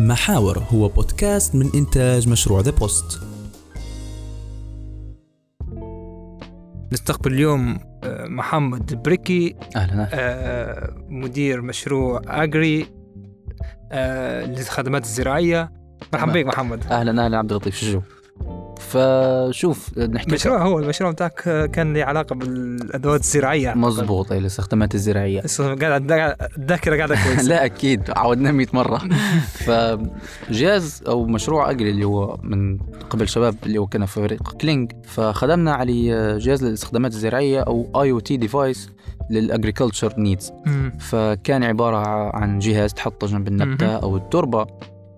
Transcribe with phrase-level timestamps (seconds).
[0.00, 3.20] محاور هو بودكاست من إنتاج مشروع the post
[6.92, 12.86] نستقبل اليوم آه، محمد بريكي أهلا آه، مدير مشروع أجري
[13.92, 15.72] آه، للخدمات الزراعية.
[16.12, 16.86] مرحبا بك محمد.
[16.86, 17.76] أهلا أهلا عبد اللطيف.
[17.76, 18.00] شو
[18.90, 23.74] فشوف نحكي مشروع هو المشروع بتاعك كان له علاقة بالأدوات الزراعية.
[23.74, 25.42] مزبوط اي الاستخدامات الزراعية.
[25.58, 26.12] قاعد
[26.58, 27.48] الذاكره قاعدة كويسة.
[27.50, 28.02] لا أكيد.
[28.16, 28.98] عودنا 100 مرة.
[29.54, 32.78] فجهاز أو مشروع أجري اللي هو من
[33.10, 34.92] قبل شباب اللي هو كان في فريق كلينج.
[35.04, 38.90] فخدمنا عليه جهاز للاستخدامات الزراعية أو IoT device
[39.30, 40.52] لل agriculture needs.
[40.98, 41.96] فكان عبارة
[42.36, 43.96] عن جهاز تحطه جنب النبتة.
[43.96, 44.66] أو التربة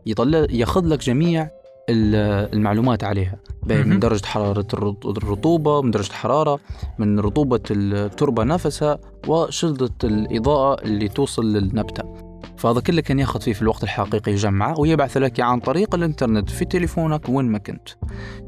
[0.07, 3.37] يطلع ياخذ لك جميع المعلومات عليها.
[3.67, 3.99] من.
[3.99, 6.61] درجة حرارة الرط- الرطوبة من درجة الحرارة
[6.99, 12.33] من رطوبة التربة نفسها وشدة الإضاءة اللي توصل للنبتة.
[12.57, 16.65] فهذا كله كان ياخذ فيه في الوقت الحقيقي يجمعه ويبعث لك عن طريق الإنترنت في
[16.65, 17.89] تليفونك وين ما كنت.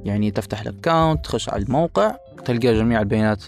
[0.05, 3.45] يعني تفتح لك أكاونت تخش على الموقع تلقى جميع البيانات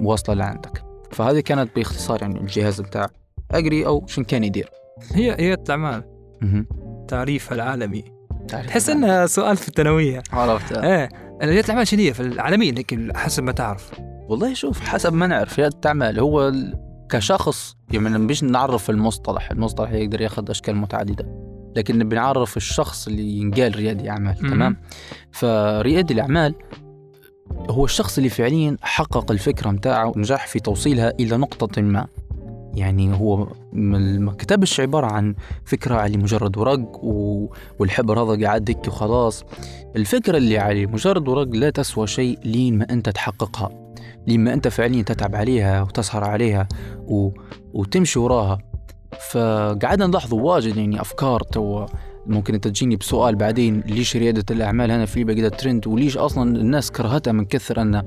[0.00, 0.82] واصلة لعندك.
[1.12, 3.08] فهذه كانت باختصار يعني الجهاز بتاع
[3.50, 4.70] أجري أو شن كان يدير.
[5.12, 6.04] هي هي الأعمال.
[6.42, 6.66] مهم.
[7.08, 8.04] تعريفها العالمي.
[8.50, 10.22] تحس إنها سؤال في الثانوية.
[10.32, 10.72] عرفت.
[10.72, 11.08] إيه.
[11.42, 13.90] رياده الاعمال شنو هي في العالمين هيك حسب ما تعرف.
[14.28, 16.52] والله شوف حسب ما نعرف ريادة الأعمال هو
[17.10, 21.50] كشخص يعني نبيش نعرف المصطلح المصطلح يقدر ياخذ أشكال متعددة.
[21.76, 24.50] لكن نبي نعرف الشخص اللي ينقال ريادي أعمال مم.
[24.50, 24.76] تمام؟
[25.32, 26.54] فريادي الأعمال
[27.70, 32.06] هو الشخص اللي فعليا حقق الفكرة متاعه ونجح في توصيلها إلى نقطة ما.
[32.74, 37.04] يعني هو ما كتبش عبارة عن فكرة على مجرد ورق.
[37.78, 39.44] والحبر هذا قاعد هيك وخلاص
[39.96, 43.70] الفكرة اللي على مجرد ورق لا تسوى شيء لين ما أنت تحققها
[44.26, 47.30] لين ما أنت فعليا تتعب عليها وتسهر عليها و...
[47.72, 48.58] وتمشي وراها
[49.30, 51.86] فقعدنا نلاحظ واجد يعني أفكار تو
[52.26, 56.90] ممكن أنت تجيني بسؤال بعدين ليش ريادة الأعمال هنا في بقيت ترند وليش أصلا الناس
[56.90, 58.02] كرهتها من كثر أن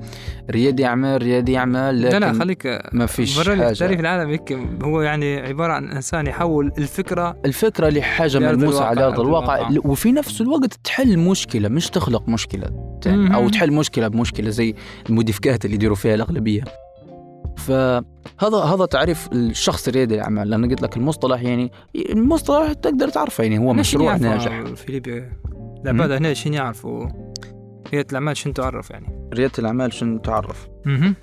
[0.50, 3.70] ريادي أعمال ريادي أعمال لا لا لكن خليك ما فيش برا حاجة.
[3.70, 4.32] التعريف العالمي.
[4.32, 7.88] هيك هو يعني عبارة عن إنسان يحول الفكرة
[8.38, 9.68] لأرض ملموسة الواقع، على أرض الواقع.
[9.68, 9.90] الواقع.
[9.90, 12.30] وفي نفس الوقت تحل مشكلة مش تخلق
[13.06, 13.50] يعني أو مهم.
[13.50, 14.74] تحل مشكلة بمشكلة زي
[15.08, 16.64] الموديفيكات اللي يديروا فيها الأغلبية.
[17.56, 23.58] فهذا هذا تعريف الشخص ريادي الأعمال لأن قلت لك المصطلح يعني المصطلح تقدر تعرفه يعني
[23.58, 24.64] هو مشروع ناجح.
[24.74, 25.32] في ليبيا
[25.84, 27.08] العباد هنا شنو يعرفوا
[27.92, 31.14] ريادة الأعمال شنو تعرف يعني؟ ريادة الأعمال شنو تعرف؟ أها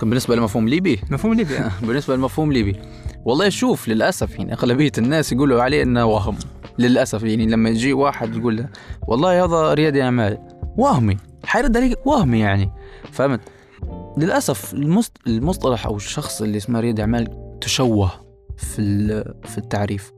[0.00, 2.76] كان بالنسبة لمفهوم ليبي؟ مفهوم ليبيا بالنسبة لمفهوم ليبي.
[3.24, 6.36] والله شوف للأسف يعني أغلبية الناس يقولوا عليه إنه وهم.
[6.78, 8.68] للأسف يعني لما يجي واحد يقول له
[9.08, 10.38] والله هذا ريادي أعمال
[10.78, 12.72] وهمي حيرد عليك وهمي يعني.
[13.12, 13.40] فهمت؟
[14.16, 15.16] للأسف المست...
[15.26, 18.10] المصطلح أو الشخص اللي اسمه ريادي أعمال تشوه
[18.56, 19.06] في
[19.44, 20.12] في التعريف.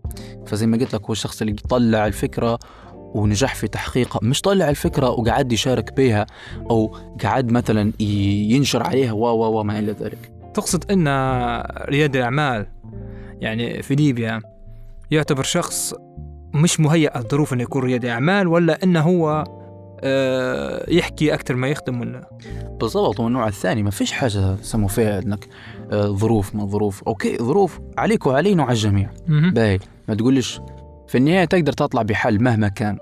[0.47, 2.59] فزي ما قلت لك هو الشخص اللي طلع الفكرة
[2.95, 6.27] ونجح في تحقيقها مش طلع الفكرة وقعد يشارك بها
[6.71, 10.33] أو قعد مثلا ينشر عليها و و و ما إلى ذلك.
[10.55, 11.09] تقصد إن
[11.89, 12.67] رياده الاعمال
[13.41, 14.43] يعني في ليبيا
[15.11, 15.95] يعتبر شخص
[16.55, 19.45] مش مهيأ الظروف إنه يكون ريادي اعمال ولا إنه هو
[20.89, 22.29] يحكي أكثر ما يخدم ولا.
[22.81, 25.49] بالضبط هو النوع الثاني ما فيش حاجة سموا فيها إنك
[25.93, 27.03] آه، ظروف ما ظروف.
[27.03, 29.11] أوكي ظروف عليك وعلينا وعلى الجميع.
[29.29, 29.79] باهي.
[30.09, 30.61] ما تقولش
[31.09, 32.99] في النهاية تقدر تطلع بحل مهما كان.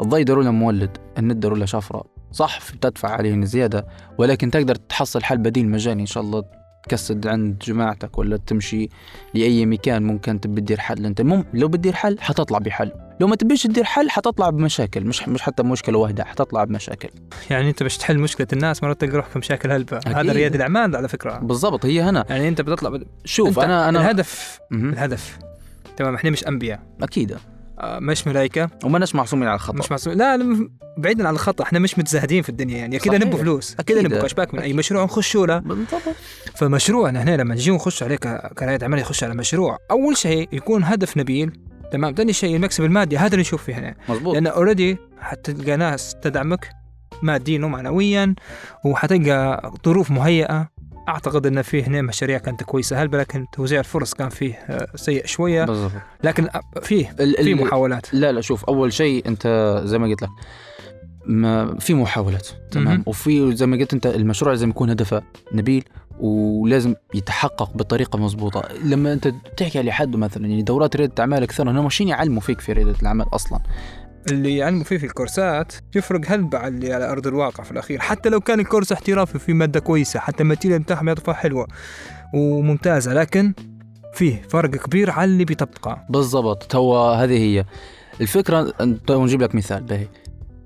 [0.00, 2.04] الضي له مولد النت داروا له شفرة.
[2.32, 3.86] صح بتدفع عليه زيادة
[4.18, 6.44] ولكن تقدر تحصل حل بديل مجاني إن شاء الله
[6.88, 8.88] تكسد عند جماعتك ولا تمشي
[9.34, 11.06] لأي مكان ممكن تبي تدير حل.
[11.06, 12.92] أنت مم لو بتدير حل حتطلع بحل.
[13.20, 17.08] لو ما تبيش تدير حل حتطلع بمشاكل مش مش حتى مشكلة واحدة حتطلع بمشاكل.
[17.50, 20.00] يعني أنت باش تحل مشكلة الناس مرات تلقى روحك مشاكل هلبة.
[20.06, 20.32] هذا.
[20.32, 21.38] ريادي الأعمال على فكرة.
[21.38, 22.24] بالضبط هي هنا.
[22.30, 23.06] يعني أنت بتطلع بد...
[23.24, 24.90] شوف أنت أنا أنا الهدف مهم.
[24.90, 25.38] الهدف.
[25.96, 26.82] تمام إحنا مش أنبياء.
[27.02, 27.36] أكيد.
[27.84, 29.78] مش ملائكه وماناش معصومين على الخطأ.
[29.78, 30.12] مش معصوم.
[30.12, 31.64] لا لا، بعيدا عن الخطأ.
[31.64, 32.96] إحنا مش متزاهدين في الدنيا يعني.
[32.96, 33.14] أكيد.
[33.14, 34.12] نبغى فلوس أكيد أكيد.
[34.12, 36.02] نبغى اشباك من أي مشروع نخشوا له بالضبط.
[36.54, 38.16] فمشروعنا هنا لما نجي نخش عليه
[38.58, 41.52] كرائد عمل يخش على مشروع أول شيء يكون هدف نبيل.
[41.92, 43.94] تمام؟ ثاني شيء المكسب المادي هذا اللي نشوف فيه هنا.
[44.08, 46.70] مزبوط لأن اوريدي حتلقى ناس تدعمك
[47.22, 48.34] ماديا ومعنويا
[48.84, 50.75] وحتلقى ظروف مهيئة.
[51.08, 53.02] أعتقد إن فيه هنا مشاريع كانت كويسة.
[53.02, 55.92] هل لكن توزيع الفرص كان فيه آه، سيء شوية؟ بالضبط.
[56.24, 56.48] لكن
[56.82, 58.14] فيه ال- في محاولات.
[58.14, 60.28] لا لا شوف أول شيء أنت زي ما قلت لك
[61.26, 63.02] ما في محاولات تمام.
[63.06, 65.22] وفي زي ما قلت أنت المشروع لازم يكون هدفه
[65.52, 65.84] نبيل
[66.20, 68.68] ولازم يتحقق بطريقة مضبوطة.
[68.84, 72.60] لما أنت تحكي على حد مثلا يعني دورات ريادة اعمال أكثر هم ماشيين يعلموا فيك
[72.60, 73.60] في ريادة الأعمال أصلا؟
[74.30, 78.00] اللي يعلموا فيه في الكورسات يفرق هلبة على اللي على أرض الواقع في الأخير.
[78.00, 81.66] حتى لو كان الكورس احترافي في مادة كويسة حتى الماتيريال بتاعهم يعطوها حلوة
[82.34, 83.52] وممتازة لكن
[84.14, 86.74] فيه فرق كبير على اللي بيطبقه بالضبط.
[86.76, 87.64] هو هذه هي.
[88.20, 90.06] الفكرة أنت- نجيب لك مثال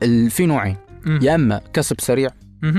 [0.03, 0.77] ال- في نوعين.
[1.23, 2.31] يا إما كسب سريع.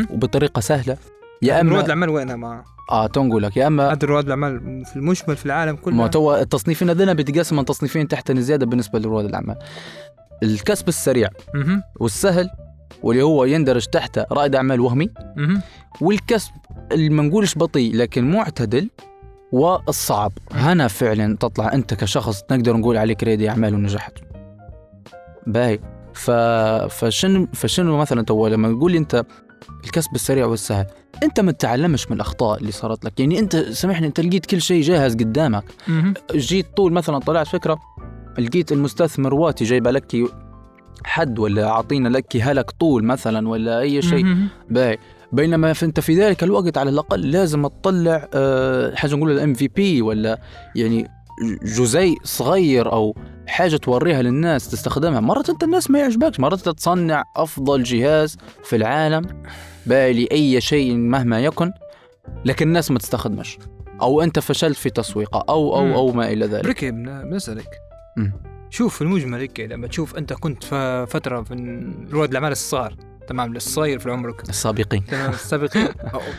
[0.09, 0.97] وبطريقة سهلة
[1.41, 2.63] يا رواد إما الأعمال وينها؟ ما.
[2.91, 5.95] آه تنقول لك يا إما هذا رواد الأعمال في المجمل في العالم كله.
[5.95, 9.55] ما تو التصنيفين هذول بيتقسم من تصنيفين تحت زيادة بالنسبة لرواد الأعمال.
[10.43, 11.29] الكسب السريع.
[11.99, 12.49] والسهل
[13.03, 15.09] واللي هو يندرج تحت رائد أعمال وهمي.
[16.01, 16.51] والكسب
[16.91, 18.89] اللي ما نقولش بطيء لكن معتدل
[19.51, 20.31] والصعب.
[20.51, 24.13] هنا فعلا تطلع أنت كشخص نقدر نقول عليك ريادي اعمال ونجحت
[25.47, 25.79] باهي.
[26.13, 26.31] ف...
[26.31, 29.25] فشنو فشنو مثلا تو؟ لما نقول أنت
[29.85, 30.85] الكسب السريع والسهل
[31.23, 33.19] أنت ما تتعلمش من الأخطاء اللي صارت لك.
[33.19, 35.63] يعني أنت سامحني أنت لقيت كل شيء جاهز قدامك.
[36.35, 37.79] جيت طول مثلا طلعت فكرة
[38.39, 40.15] لقيت المستثمر واتي جايبه لك
[41.03, 44.25] حد ولا أعطينا لك هلك طول مثلا ولا أي شيء.
[44.69, 44.97] باهي
[45.31, 50.01] بينما انت في ذلك الوقت على الأقل لازم تطلع أه حاجة نقول الام في بي
[50.01, 50.39] ولا
[50.75, 51.07] يعني
[51.63, 53.15] جزيء صغير أو
[53.47, 59.25] حاجة توريها للناس تستخدمها مرات أنت الناس ما يعجبكش مرات تصنع أفضل جهاز في العالم
[59.85, 61.71] باهي لأي شيء مهما يكن
[62.45, 63.57] لكن الناس ما تستخدمش
[64.01, 65.93] أو أنت فشلت في تسويقه أو أو.
[65.95, 67.90] أو ما إلى ذلك بركي مم.
[68.69, 71.53] شوف في المجمل هيك لما تشوف أنت كنت في فترة في
[72.11, 72.95] رواد الأعمال الصغار.
[73.27, 75.05] تمام الصغير في عمرك السابقين.
[75.05, 75.87] تمام السابقين.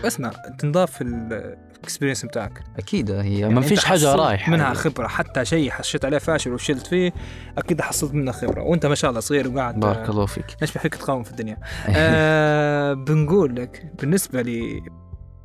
[0.05, 2.63] اسمع تنضاف في الاكسبيرينس بتاعك.
[2.79, 4.53] أكيد هي يعني ما فيش حاجة رايحة.
[4.53, 7.13] منها خبرة حتى شيء حشيت عليه فاشل وفشلت فيه
[7.59, 8.63] أكيد حصلت منه خبرة.
[8.63, 10.57] وأنت ما شاء الله صغير وقاعد بارك الله فيك.
[10.63, 11.57] نشبه فيك تقاوم في الدنيا؟
[11.89, 14.83] آه بنقول لك بالنسبة لي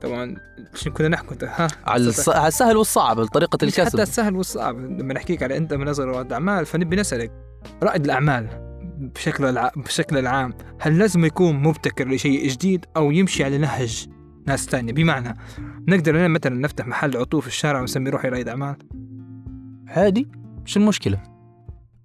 [0.02, 0.36] طبعا
[0.74, 4.78] شنو كنا نحكي ها على الص- على السهل والصعب طريقه مش حتى الكسب السهل والصعب
[4.80, 7.32] لما نحكيك على أنت من نظر رواد الاعمال فنبي نسألك
[7.84, 8.48] رائد الأعمال
[9.16, 9.72] بشكل الع...
[9.76, 14.08] بشكل العام هل لازم يكون مبتكر لشيء جديد أو يمشي على نهج
[14.48, 15.38] ناس تانية بمعنى
[15.88, 18.76] نقدر لنا مثلا نفتح محل عطور في الشارع ونسميه روحي رائد أعمال؟
[19.88, 20.28] عادي
[20.66, 21.24] شو المشكلة؟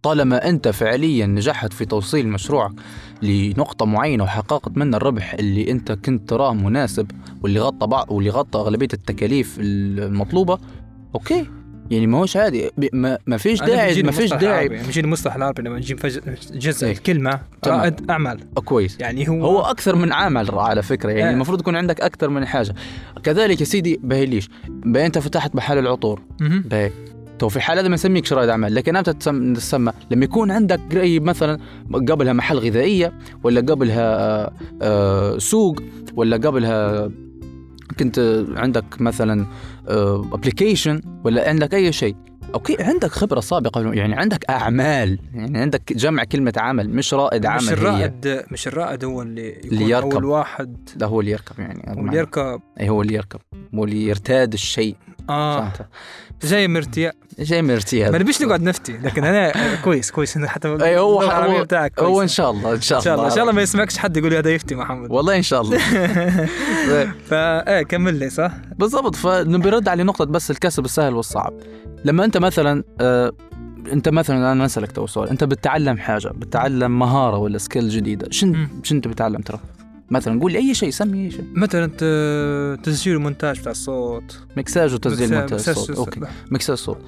[0.03, 2.73] طالما أنت فعليا نجحت في توصيل مشروعك
[3.23, 7.11] لنقطة معينة وحققت منها الربح اللي أنت كنت تراه مناسب
[7.43, 10.59] واللي غطى بعض واللي غطى أغلبية التكاليف المطلوبة
[11.15, 11.47] أوكي.
[11.91, 12.71] يعني ما هوش عادي.
[12.93, 14.69] ما, ما فيش داعي ما فيش داعي.
[14.69, 15.97] بيجيني المصطلح العربي لما نجي
[16.53, 16.93] نجزء إيه.
[16.93, 17.41] الكلمة.
[17.63, 17.81] تمام.
[17.81, 18.41] رائد أعمال.
[18.57, 19.01] آه، كويس.
[19.01, 21.11] يعني هو هو أكثر من عمل على فكرة.
[21.11, 21.35] يعني إيه.
[21.35, 22.75] المفروض يكون عندك أكثر من حاجة.
[23.23, 24.49] كذلك يا سيدي بهيليش.
[24.69, 26.21] بقى أنت فتحت محل العطور.
[27.39, 31.21] تو في الحالة هذا ما نسميك رائد أعمال لكن تسم- تسمى لما يكون عندك قري
[31.21, 31.59] مثلا
[31.93, 33.13] قبلها محل غذائية
[33.45, 34.53] ولا قبلها آه،
[34.83, 35.83] آه، سوق
[36.17, 37.11] ولا قبلها
[37.99, 39.47] كنت عندك مثلا
[40.33, 42.17] application ولا عندك أي شيء.
[42.55, 47.57] أوكي عندك خبرة سابقة يعني عندك أعمال يعني عندك جمع كلمة عمل مش رائد عمل
[47.57, 47.73] مش هي.
[47.73, 50.13] الرائد مش الرائد هو اللي يكون اللي يركب.
[50.13, 51.85] اول واحد ده هو اللي يركب يعني.
[51.89, 52.17] هو اللي.
[52.17, 52.61] يركب.
[52.81, 53.41] اي هو اللي يركب
[53.75, 54.97] هو اللي يرتاد الشيء.
[55.31, 55.61] آه.
[55.61, 55.87] فهمت
[56.43, 59.53] زي مرتيا جاي من ما نبيش نقعد نفتي لكن أنا
[59.85, 62.09] كويس كويس إنه حتى اي هو هو, بتاعك كويس.
[62.09, 63.27] هو إن شاء الله إن شاء إن الله شاء الله.
[63.27, 65.11] إن شاء الله ما يسمعكش حد يقول هذا يفتي محمد.
[65.11, 65.79] والله إن شاء الله.
[67.29, 71.53] فا إيه كمل لي صح؟ بالضبط فنبي نرد على نقطة بس الكسب السهل والصعب.
[72.05, 73.33] لما أنت مثلا آه
[73.93, 78.69] أنت مثلا أنا أسألك تو سؤال أنت بتتعلم حاجة بتتعلم مهارة ولا skill جديدة شن.
[78.83, 79.61] شن أنت بتتعلم ترى؟
[80.11, 81.45] مثلا قول لي أي شيء سمي أي شيء.
[81.55, 81.87] مثلا
[82.83, 84.39] تسجيل ومونتاج بتاع الصوت.
[84.57, 85.91] مكساج وتسجيل مونتاج مكساج- صوت.
[85.97, 86.21] أوكي.
[86.51, 86.99] مكساج صوت.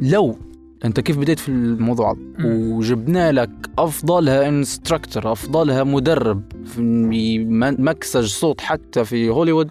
[0.00, 0.38] لو
[0.84, 2.16] أنت كيف بديت في الموضوع.
[2.44, 7.38] وجبنا لك أفضلها انستراكتور أفضلها مدرب في
[7.78, 9.70] مكسج صوت حتى في هوليوود.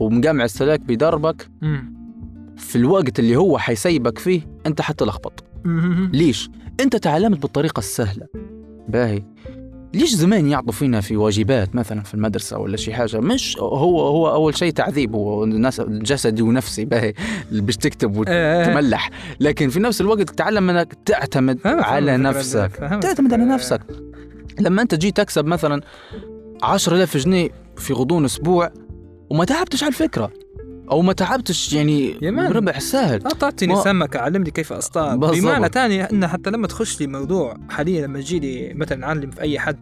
[0.00, 1.48] ومجمع السلاك بيدربك.
[2.60, 5.44] في الوقت اللي هو حيسيبك فيه أنت حتلخبط.
[6.12, 6.50] ليش؟
[6.80, 8.26] أنت تعلمت بالطريقة السهلة.
[8.88, 9.22] باهي.
[9.94, 14.30] ليش زمان يعطوا فينا في واجبات مثلا في المدرسة ولا شي حاجة؟ مش هو هو
[14.30, 17.14] أول شيء تعذيب هو الناس جسدي ونفسي باهي
[17.50, 18.60] اللي باش تكتب إيه.
[18.60, 22.70] وتملح لكن في نفس الوقت تتعلم إنك تعتمد على نفسك.
[23.02, 23.44] تعتمد على.
[23.44, 23.80] نفسك.
[24.60, 25.80] لما أنت تجي تكسب مثلا
[26.62, 28.72] 10000 جنيه في غضون أسبوع
[29.30, 30.32] وما تعبتش على الفكرة.
[30.90, 32.18] أو ما تعبتش يعني.
[32.22, 35.18] ربح سهل لا تعطيني ما- سمكة علمني كيف أصطاد.
[35.18, 39.40] بمعنى تاني انه حتى لما تخش لي موضوع حاليا لما تجي لي مثلا أعلم في
[39.40, 39.76] أي حد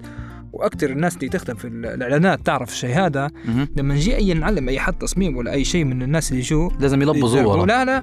[0.53, 3.31] وأكثر الناس اللي تخدم في الإعلانات تعرف الشيء هذا.
[3.77, 7.47] لما نجي أي نعلم أي حد تصميم ولا أي شيء من الناس اللي جو لازم.
[7.47, 8.03] ورا لا لا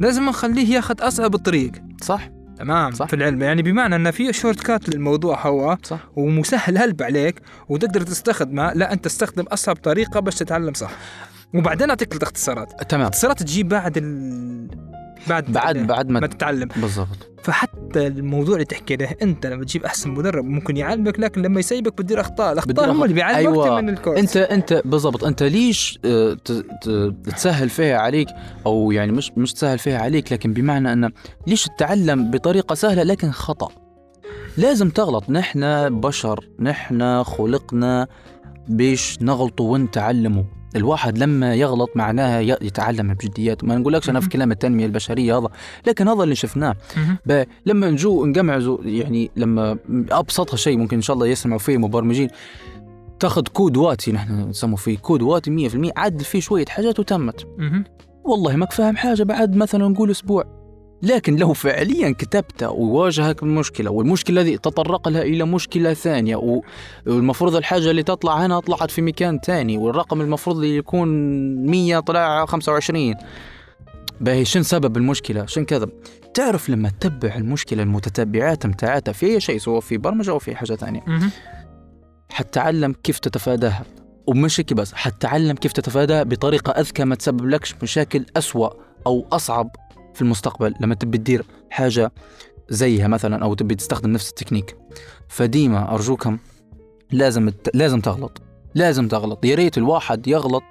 [0.00, 3.06] لازم نخليه ياخذ أصعب الطريق صح تمام صح.
[3.06, 8.72] في العلم يعني بمعنى انه في shortcut للموضوع هو صح ومسهل هلب عليك وتقدر تستخدمه
[8.72, 10.90] لا أنت تستخدم أصعب طريقة باش تتعلم صح
[11.54, 13.02] وبعدين أعطيك الاختصارات تمام.
[13.06, 14.92] الاختصارات تجي بعد ال...
[15.28, 16.68] بعد بعد بعد ما ما تتعلم.
[16.76, 17.30] بالضبط.
[17.42, 21.92] فحتى الموضوع اللي تحكي ده أنت لما تجيب أحسن مدرب ممكن يعلمك لكن لما يسيبك
[21.98, 23.02] بتدير أخطاء الأخطاء هم.
[23.02, 23.80] اللي بيعلمك أيوة.
[23.80, 24.18] من الكورس.
[24.18, 25.24] انت انت بالضبط.
[25.24, 26.36] أنت ليش آه،
[27.24, 28.28] تسهل فيها عليك؟
[28.66, 31.10] أو يعني مش مش تسهل فيها عليك لكن بمعنى انه
[31.46, 33.68] ليش تتعلم بطريقة سهلة لكن خطأ؟
[34.56, 35.30] لازم تغلط.
[35.30, 38.06] نحن بشر نحن خلقنا
[38.68, 40.44] باش نغلطوا ونتعلموا
[40.76, 43.64] الواحد لما يغلط معناها يتعلم بجديات.
[43.64, 44.28] ما نقولكش أنا في.
[44.28, 45.48] كلام التنمية البشرية هذا
[45.86, 46.76] لكن هذا اللي شفناه.
[47.66, 49.78] لما نجو نجمع يعني لما
[50.10, 52.28] أبسطها شيء ممكن إن شاء الله يسمعوا فيه مبرمجين
[53.20, 57.46] تاخذ كود واتي نحن نسموه فيه كود واتي 100% عدل فيه شوية حاجات وتمت.
[58.24, 60.61] والله ما فاهم حاجة بعد مثلا نقول أسبوع.
[61.02, 66.62] لكن لو فعليا كتبت وواجهك المشكلة والمشكلة هذه تطرق لها إلى مشكلة ثانية و-
[67.06, 71.08] والمفروض الحاجة اللي تطلع هنا طلعت في مكان ثاني والرقم المفروض اللي يكون
[71.66, 73.14] 100 طلع 25
[74.20, 75.88] باهي شن سبب المشكلة؟ شن كذا
[76.34, 80.74] تعرف لما تتبع المشكلة المتتبعات متاعتها في أي شيء سواء في برمجة أو في حاجة
[80.74, 81.02] ثانية.
[81.06, 81.30] مهم.
[82.30, 83.84] حتتعلم كيف تتفاداها.
[84.26, 88.70] ومش هيك بس حتتعلم كيف تتفاداها بطريقة أذكى ما تسبب لكش مشاكل أسوأ
[89.06, 89.70] أو أصعب
[90.14, 92.12] في المستقبل لما تبي تدير حاجة
[92.68, 94.76] زيها مثلا أو تبي تستخدم نفس التكنيك.
[95.28, 96.38] فديما أرجوكم
[97.10, 97.76] لازم الت...
[97.76, 98.42] لازم تغلط.
[98.74, 99.44] لازم تغلط.
[99.44, 100.62] يا ريت الواحد يغلط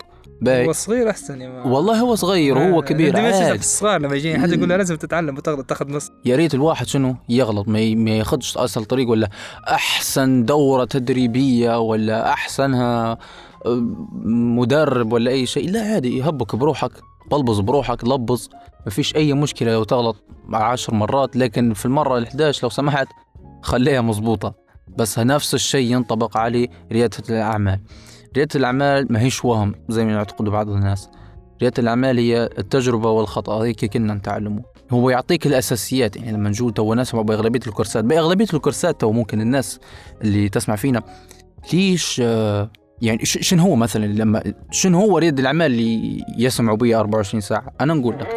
[0.42, 3.46] باي هو صغير أحسن يا man والله هو صغير هو كبير عادي.
[3.46, 6.10] في الصغار لما يجيني حد يقول له لازم تتعلم وتغلط تاخذ نص.
[6.26, 9.30] يا ريت الواحد شنو يغلط ما ما ياخذش أسهل طريق ولا
[9.68, 13.18] أحسن دورة تدريبية ولا أحسنها
[13.66, 13.82] آه،
[14.26, 15.72] مدرب ولا أي شيء.
[15.72, 16.92] لا عادي يهبك بروحك.
[17.32, 18.04] بلبز بروحك
[18.86, 20.24] ما فيش أي مشكلة لو تغلط
[20.54, 23.08] عشر مرات لكن في المرة ال11 لو سمحت
[23.62, 24.54] خليها مزبوطه
[24.98, 27.80] بس نفس الشيء ينطبق على ريادة الأعمال.
[28.36, 31.10] ريادة الأعمال ما هيش وهم زي ما يعتقدوا بعض الناس.
[31.62, 34.64] ريادة الأعمال هي التجربة والخطأ هيك كنا نتعلمه.
[34.92, 38.04] هو يعطيك الأساسيات يعني لما نجو تو نسمع بأغلبية الكورسات.
[38.04, 39.80] بأغلبية الكورسات تو ممكن الناس
[40.22, 41.04] اللي تسمع فينا
[41.74, 42.70] ليش آه،
[43.01, 47.93] يعني شنو هو مثلا لما شنو هو رياد الأعمال اللي يسمعوا بي 24 ساعة؟ أنا
[47.93, 48.27] نقول لك.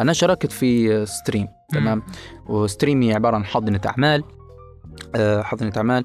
[0.00, 2.02] أنا شاركت في ستريم تمام؟
[2.48, 4.24] وستريمي عبارة عن حاضنة أعمال.
[5.16, 6.04] آه، حاضنة أعمال.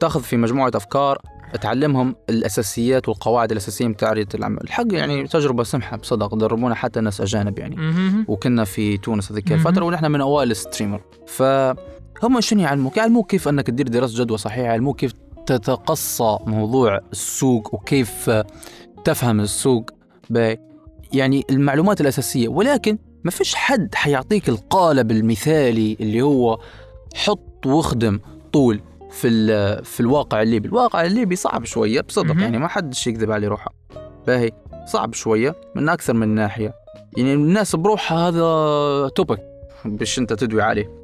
[0.00, 1.18] تأخذ في مجموعة أفكار
[1.60, 4.64] تعلمهم الأساسيات والقواعد الأساسية بتاع رياده الأعمال.
[4.64, 7.76] الحق يعني تجربة سمحة بصدق دربونا حتى ناس أجانب يعني.
[8.28, 9.52] وكنا في تونس هذيك.
[9.52, 14.62] الفترة ونحن من اوائل الستريمر فهم شنو يعلموك؟ يعلموك كيف أنك تدير دراسة جدوى صحيحة،
[14.62, 15.12] يعلموك كيف
[15.52, 18.30] تتقصى موضوع السوق وكيف
[19.04, 19.90] تفهم السوق
[20.30, 20.58] باي
[21.12, 22.48] يعني المعلومات الأساسية.
[22.48, 26.58] ولكن ما فيش حد حيعطيك القالب المثالي اللي هو
[27.14, 28.20] حط واخدم
[28.52, 32.34] طول في ال- في الواقع الليبي، الواقع الليبي صعب شوية بصدق.
[32.42, 33.74] يعني ما حدش يكذب عليه روحه.
[34.26, 34.50] باهي
[34.86, 36.74] صعب شوية من أكثر من ناحية.
[37.16, 39.40] يعني الناس بروحها هذا توبك
[39.84, 40.97] باش أنت تدوي عليه.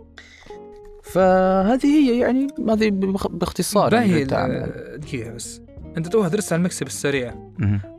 [1.15, 2.91] فهذه هي يعني هذه
[3.31, 4.65] باختصار باهي يعني.
[4.65, 5.61] ال- دقيقة بس.
[5.97, 7.35] أنت توها درست على المكسب السريع.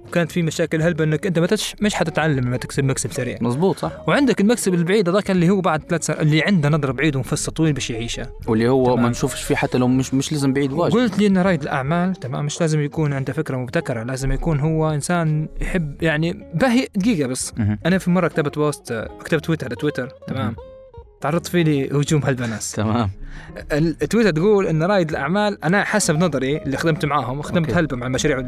[0.07, 1.48] وكانت في مشاكل هلبة إنك أنت ما
[1.81, 3.38] مش حتتعلم لما تكسب مكسب سريع.
[3.41, 3.91] مزبوط صح.
[4.07, 7.74] وعندك المكسب البعيد هذاك اللي هو بعد ثلاث سنوات اللي عنده نظرة بعيد ومفصل طويل
[7.74, 9.03] باش يعيشها واللي هو تمام.
[9.03, 10.93] ما نشوفش فيه حتى لو مش مش لازم بعيد واجد.
[10.93, 14.89] قلت لي إن رائد الأعمال تمام مش لازم يكون عنده فكرة مبتكرة لازم يكون هو
[14.89, 16.88] إنسان يحب يعني باهي.
[16.95, 17.53] دقيقة بس.
[17.57, 17.79] مهم.
[17.86, 18.93] أنا في مرة كتبت بوست
[19.25, 20.55] كتبت تويتر على تويتر تمام.
[21.25, 23.12] تعرضت فيه لهجوم هالبناس تمام.
[23.72, 27.74] التويتر تقول إن رائد الأعمال أنا حسب نظري اللي خدمت معاهم خدمت.
[27.74, 28.39] هلبة مع المشاريع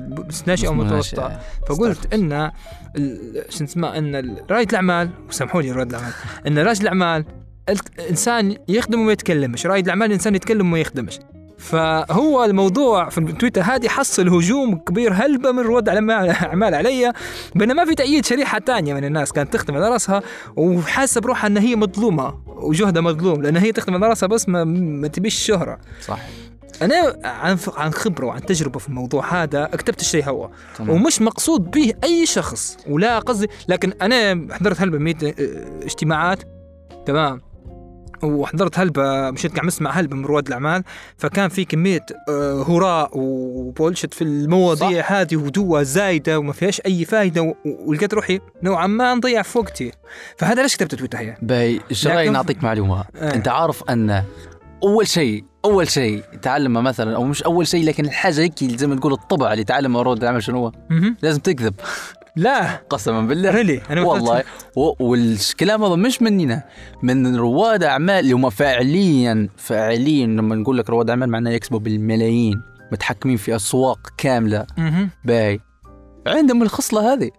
[0.41, 2.51] الناشئه والمتوسطه فقلت إن
[3.49, 6.13] شو اسمه إن رائد الأعمال وسامحوا لي رائد الأعمال
[6.47, 7.25] إن رائد الأعمال
[7.69, 11.19] الانسان يخدم وما يتكلمش رائد الأعمال الانسان يتكلم وما يخدمش
[11.57, 15.13] فهو الموضوع في التويتر هذه حصل هجوم كبير.
[15.13, 17.13] هلبة من رواد الأعمال- أعمال علي؟
[17.55, 20.21] بينما ما في تأييد شريحة تانية من الناس كانت تخدم على رأسها
[20.55, 25.07] وحاسة بروحها إن هي مظلومة وجهدها مظلوم لأن هي تخدم على رأسها بس ما, ما
[25.07, 25.79] تبيش شهرة.
[26.05, 26.19] صح
[26.81, 30.49] أنا عن عن خبرة وعن تجربة في الموضوع هذا كتبت الشيء هو.
[30.77, 30.89] تمام.
[30.89, 35.15] ومش مقصود به أي شخص ولا قصدي لكن أنا حضرت هلبة
[35.83, 36.39] اجتماعات
[37.05, 37.41] تمام؟
[38.23, 40.83] وحضرت هلبة مشيت قاعد اسمع هلبة من رواد الأعمال
[41.17, 47.41] فكان في كمية آه، هراء وبولشت في المواضيع هذه ودوة زايدة وما فيهاش أي فائده
[47.41, 49.91] و- ولقيت روحي نوعا ما نضيع في وقتي
[50.37, 53.05] فهذا ليش كتبت تويتر هي؟ باي لكن- نعطيك معلومة.
[53.15, 53.33] آه.
[53.35, 54.23] أنت عارف أن
[54.83, 58.95] أول شيء أول شيء تعلمه مثلا أو مش أول شيء لكن الحاجة هيك زي ما
[58.95, 60.71] تقول الطبع اللي تعلمه رود العمل شنو هو؟
[61.21, 61.73] لازم تكذب.
[62.37, 62.75] لا.
[62.89, 63.51] قسما بالله.
[63.51, 64.43] ريلي أنا والله.
[64.75, 66.63] والكلام هذا مش مننا
[67.03, 72.61] من رواد أعمال اللي هم فعليا فعليا لما نقول لك رواد أعمال معناه يكسبوا بالملايين
[72.91, 74.65] متحكمين في أسواق كاملة.
[75.25, 75.59] باي.
[76.27, 77.31] عندهم الخصلة هذه.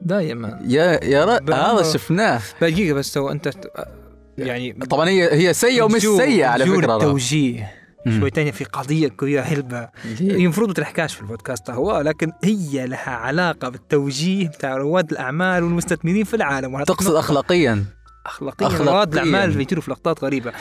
[0.00, 2.40] دائما يا يا هذا شفناه.
[2.60, 3.50] دقيقة بس هو أنت
[4.38, 7.83] يعني طبعا هي هي سيئة ومش سيئة على فكرة التوجيه.
[8.08, 9.08] شويتين في قضية
[10.20, 15.10] ليه؟ هي المفروض ما تحكاش في البودكاست هو لكن هي لها علاقة بالتوجيه بتاع رواد
[15.10, 16.84] الأعمال والمستثمرين في العالم.
[16.84, 17.84] تقصد اخلاقيا
[18.26, 18.66] اخلاقيا.
[18.66, 18.92] أخلاقياً.
[18.92, 20.52] رواد الأعمال بيجروا في لقطات غريبة.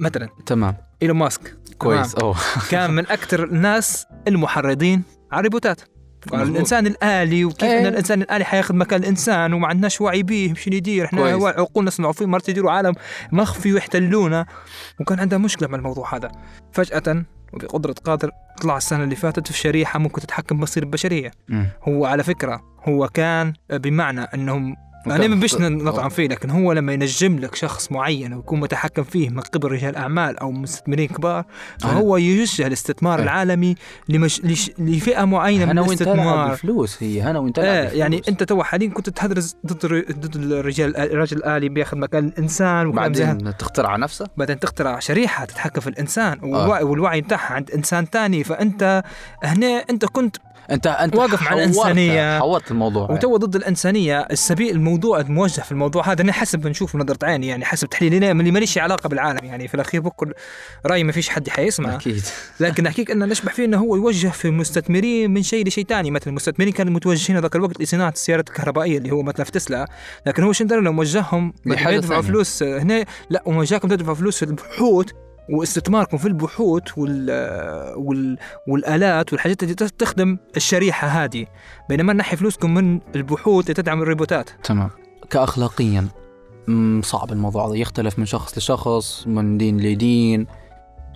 [0.00, 0.76] مثلا تمام.
[1.02, 1.56] إيلون ماسك.
[1.78, 2.14] كويس.
[2.14, 2.36] أوه.
[2.70, 5.80] كان من أكثر الناس المحرضين على الريبوتات.
[6.32, 7.80] الإنسان الآلي وكيف إيه.
[7.80, 12.12] ان الإنسان الآلي حياخذ مكان الإنسان وما عندناش وعي به شنو يدير إحنا عقولنا صنعوا
[12.12, 12.94] فيه مرات يديروا عالم
[13.32, 14.46] مخفي ويحتلونا
[15.00, 16.32] وكان عندها مشكلة مع الموضوع هذا.
[16.72, 18.30] فجأة وبقدره قادر
[18.62, 21.68] طلع السنة اللي فاتت في شريحة ممكن تتحكم بمصير البشريه مم.
[21.88, 25.68] هو على فكرة هو كان بمعنى أنهم أنا ما بيش أوه.
[25.68, 29.96] نطعن فيه لكن هو لما ينجم لك شخص معين ويكون متحكم فيه من قبل رجال
[29.96, 31.44] أعمال أو مستثمرين كبار
[31.78, 33.24] فهو يوجه الاستثمار إيه.
[33.24, 33.74] العالمي
[34.08, 34.40] لمش...
[34.44, 34.70] لش...
[34.78, 38.22] لفئة معينة من الاستثمار بالفلوس هي أنا وانت نلعب يعني.
[38.28, 42.90] أنت تو حاليا كنت تهدرز ضد ضد الرجال الرجل الآلي بياخذ مكان الإنسان.
[42.90, 46.44] بعدين تخترع نفسه بعدين تخترع شريحة تتحكم في الإنسان آه.
[46.44, 49.02] والوعي, والوعي بتاعها عند إنسان تاني فأنت
[49.42, 50.36] هنا أنت كنت
[50.70, 52.38] انت أنت واقف مع الإنسانية.
[52.38, 53.10] حورت الموضوع.
[53.10, 56.22] وتو ضد الإنسانية السبيل الموضوع الموجه في الموضوع هذا.
[56.22, 58.30] أنا حسب بنشوف نظره عيني يعني حسب تحليلي.
[58.30, 60.32] اللي ماليش علاقة بالعالم يعني في الأخير بكل
[60.86, 61.94] رأيي ما فيش حد حيسمع.
[61.94, 62.22] أكيد.
[62.60, 66.28] لكن أحكيك أن نشبح فيه أنه هو يوجه في المستثمرين من شيء لشيء ثاني مثلا
[66.28, 69.88] المستثمرين كانوا متوجهين هذاك الوقت لصناعة السيارات الكهربائية اللي هو مثلا في تسلا.
[70.26, 72.22] لكن هو شندر لو موجههم يدفعوا.
[72.22, 75.06] فلوس هنا لا وموجهكم تدفعوا فلوس في البحوث
[75.50, 77.30] واستثماركم في البحوث وال...
[77.96, 78.38] وال...
[78.68, 81.46] والآلات والحاجات اللي تخدم الشريحة هذه.
[81.88, 84.50] بينما نحي فلوسكم من البحوث لتدعم الروبوتات.
[84.64, 84.90] تمام.
[85.30, 86.08] كاخلاقيا
[87.00, 87.76] صعب الموضوع هذا.
[87.76, 90.46] يختلف من شخص لشخص من دين لدين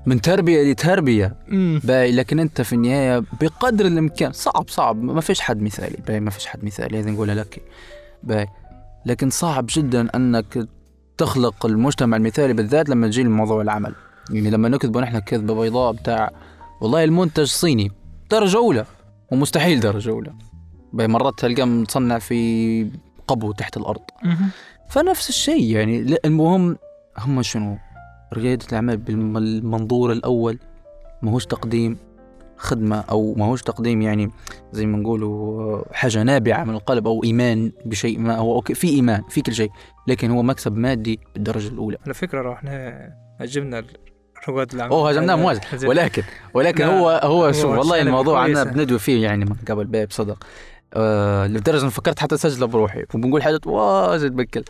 [0.06, 1.37] من تربية لتربية.
[1.52, 5.02] امم باي لكن أنت في النهاية بقدر الإمكان صعب صعب.
[5.02, 5.97] ما فيش حد مثالي.
[6.06, 7.00] باي ما فيش حد مثالي.
[7.00, 7.62] هذه نقولها لك.
[8.23, 8.47] باي.
[9.06, 10.68] لكن صعب جدا أنك
[11.18, 13.94] تخلق المجتمع المثالي بالذات لما تجي لموضوع العمل.
[14.30, 16.30] يعني لما نكذب نحن كذبة بيضاء بتاع
[16.80, 17.92] والله المنتج صيني
[18.30, 18.85] درجة أولى
[19.32, 20.32] ومستحيل درجة أولى.
[20.92, 22.90] مرات تلقاه متصنع في
[23.28, 24.02] قبو تحت الأرض.
[24.90, 26.76] فنفس الشيء يعني المهم
[27.18, 27.78] هم شنو؟
[28.35, 30.58] ريادة الأعمال بالمنظور الأول
[31.23, 31.96] ما هوش تقديم
[32.57, 34.31] خدمة أو ما هوش تقديم يعني
[34.72, 39.22] زي ما نقولوا حاجة نابعة من القلب أو إيمان بشيء ما هو أوكي في إيمان
[39.29, 39.70] في كل شيء
[40.07, 41.98] لكن هو مكسب مادي بالدرجة الأولى.
[42.05, 43.09] على فكرة رحنا
[43.40, 43.85] هجمنا
[44.48, 46.22] رواد الاعمال أوه هجمناه مواجه ولكن
[46.55, 48.64] ولكن هو هو شوف والله الموضوع كويسة.
[48.64, 50.44] بندوي فيه يعني من قبل باب صدق.
[50.94, 53.05] آه لدرجة إن فكرت حتى أسجله بروحي.
[53.14, 54.62] وبنقول حاجات واجد بكل.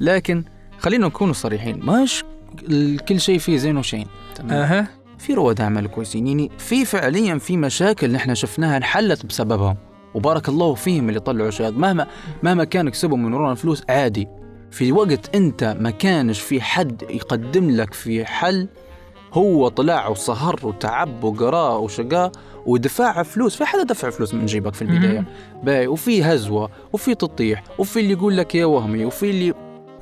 [0.00, 0.44] لكن
[0.78, 1.80] خلينا نكون صريحين.
[1.84, 2.24] ماش
[2.62, 4.06] ال- كل شيء فيه زين وشين.
[4.34, 4.86] تمام؟ أها.
[5.18, 6.26] في رواد أعمال كويسين.
[6.26, 9.76] يعني في فعليا في مشاكل نحن شفناها انحلت بسببهم.
[10.14, 12.06] وبارك الله فيهم اللي طلعوا شهاد مهما
[12.42, 14.28] مهما كان كسبوا من ورانا فلوس عادي.
[14.70, 18.68] في وقت أنت ما كانش في حد يقدم لك في حل
[19.32, 22.32] هو طلع وسهر وتعب وقرا وشقاه
[22.66, 25.24] ودفع فلوس في حدا دفع فلوس من جيبك في البداية.
[25.62, 29.54] باي وفي هزوة وفي تطيح وفي اللي يقول لك يا وهمي وفي اللي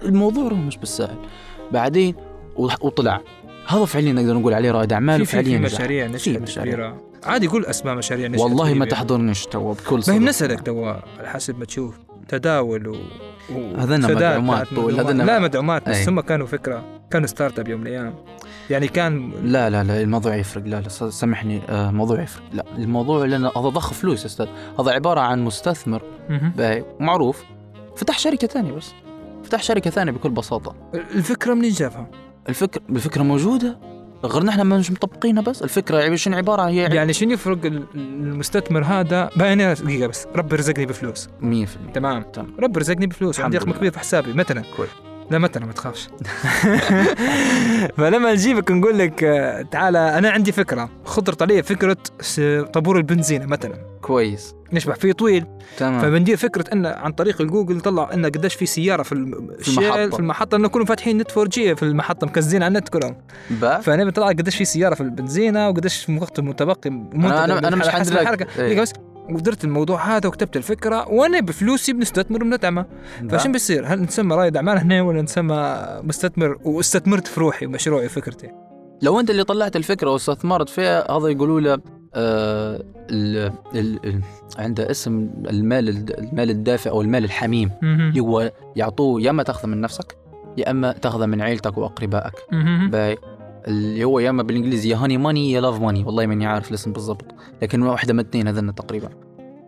[0.02, 1.16] الموضوع هو مش بالسهل
[1.72, 2.14] بعدين
[2.56, 3.20] وطلع
[3.66, 5.64] هذا فعليا نقدر نقول عليه رائد أعمال وفعليا في.
[5.64, 6.58] مشاريع نشأت.
[6.58, 8.84] كبيرة عادي قول أسماء مشاريع نشأت والله ما.
[8.84, 10.88] تحضرنيش تو بكل ما صدق بنسألك توا
[11.18, 11.94] على حسب ما تشوف
[12.28, 12.92] تداول و...
[13.54, 13.74] و...
[13.76, 14.72] هذنا مدعومات.
[14.72, 16.08] هذنا- لا مدعومات بس.
[16.08, 18.14] هم كانوا فكرة كانوا startup يوم من الأيام
[18.70, 20.62] يعني كان لا لا لا الموضوع يفرق.
[20.66, 22.44] لا لا سامحني آه، الموضوع يفرق.
[22.52, 24.46] لا الموضوع لأن هذا ضخ فلوس أستاذ.
[24.80, 26.02] هذا عبارة عن مستثمر
[27.00, 27.44] معروف.
[27.96, 28.92] فتح شركة ثانية بس.
[29.44, 30.74] فتح شركة ثانية بكل بساطة.
[30.94, 32.10] الفكرة منين جابها؟
[32.48, 33.78] الفكرة الفكرة موجودة.
[34.24, 35.62] غير نحن ما مش مطبقينها بس.
[35.62, 40.26] الفكرة يعني شنو عبارة؟ هي يعني شنو يفرق ال- المستثمر هذا؟ أنا دقيقة بس.
[40.36, 41.28] ربي رزقني بفلوس.
[41.40, 42.22] 100% تمام.
[42.22, 42.54] تمام.
[42.60, 43.40] ربي رزقني بفلوس.
[43.40, 43.72] عندي رقم.
[43.72, 44.62] كبير في حسابي مثلا.
[44.76, 44.90] كويس.
[45.30, 46.08] لا مثلا ما تخافش.
[47.96, 50.90] فلما نجيبك نقول لك آه، تعالى أنا عندي فكرة.
[51.04, 51.96] خطرت علي فكرة
[52.72, 53.74] طابور البنزينة مثلا.
[54.02, 54.54] كويس.
[54.72, 55.46] نشبح فيه طويل.
[55.78, 56.00] تمام.
[56.00, 60.10] فبندير فكرة إن عن طريق الجوجل طلع إن قديش في سيارة في الم- الشيل- المحطة.
[60.10, 63.16] في المحطة انه كلهم فاتحين نت 4G في المحطة مركزين على النت كلهم.
[63.82, 67.88] فانا بطلع قديش في سيارة في البنزينة وقديش الوقت المتبقي أنا أنا, مش
[68.20, 68.46] الحركة.
[68.62, 68.80] إيه.
[68.80, 68.92] بس
[69.32, 72.86] ودرت الموضوع هذا وكتبت الفكرة وأنا بفلوسي بنستثمر وبندعمه
[73.22, 73.38] با.
[73.38, 78.50] فشو بيصير؟ هل نسمى رائد اعمال هنا ولا نسمى مستثمر واستثمرت في روحي ومشروعي وفكرتي؟
[79.02, 81.78] لو أنت اللي طلعت الفكرة واستثمرت فيها هذا يقولوا له
[82.14, 84.20] آه ال ال ال
[84.58, 85.88] عنده اسم المال
[86.18, 90.16] المال الدافع أو المال الحميم اللي هو يعطوه يا أما تأخذه من نفسك
[90.56, 92.34] يا أما تأخذه من عيلتك وأقربائك.
[92.90, 93.18] باي
[93.68, 96.04] اللي هو يا اما بالإنجليزي يا honey money يا love money.
[96.04, 97.24] والله ماني عارف الاسم بالضبط.
[97.62, 99.08] لكن واحدة من الاثنين هذين تقريبا.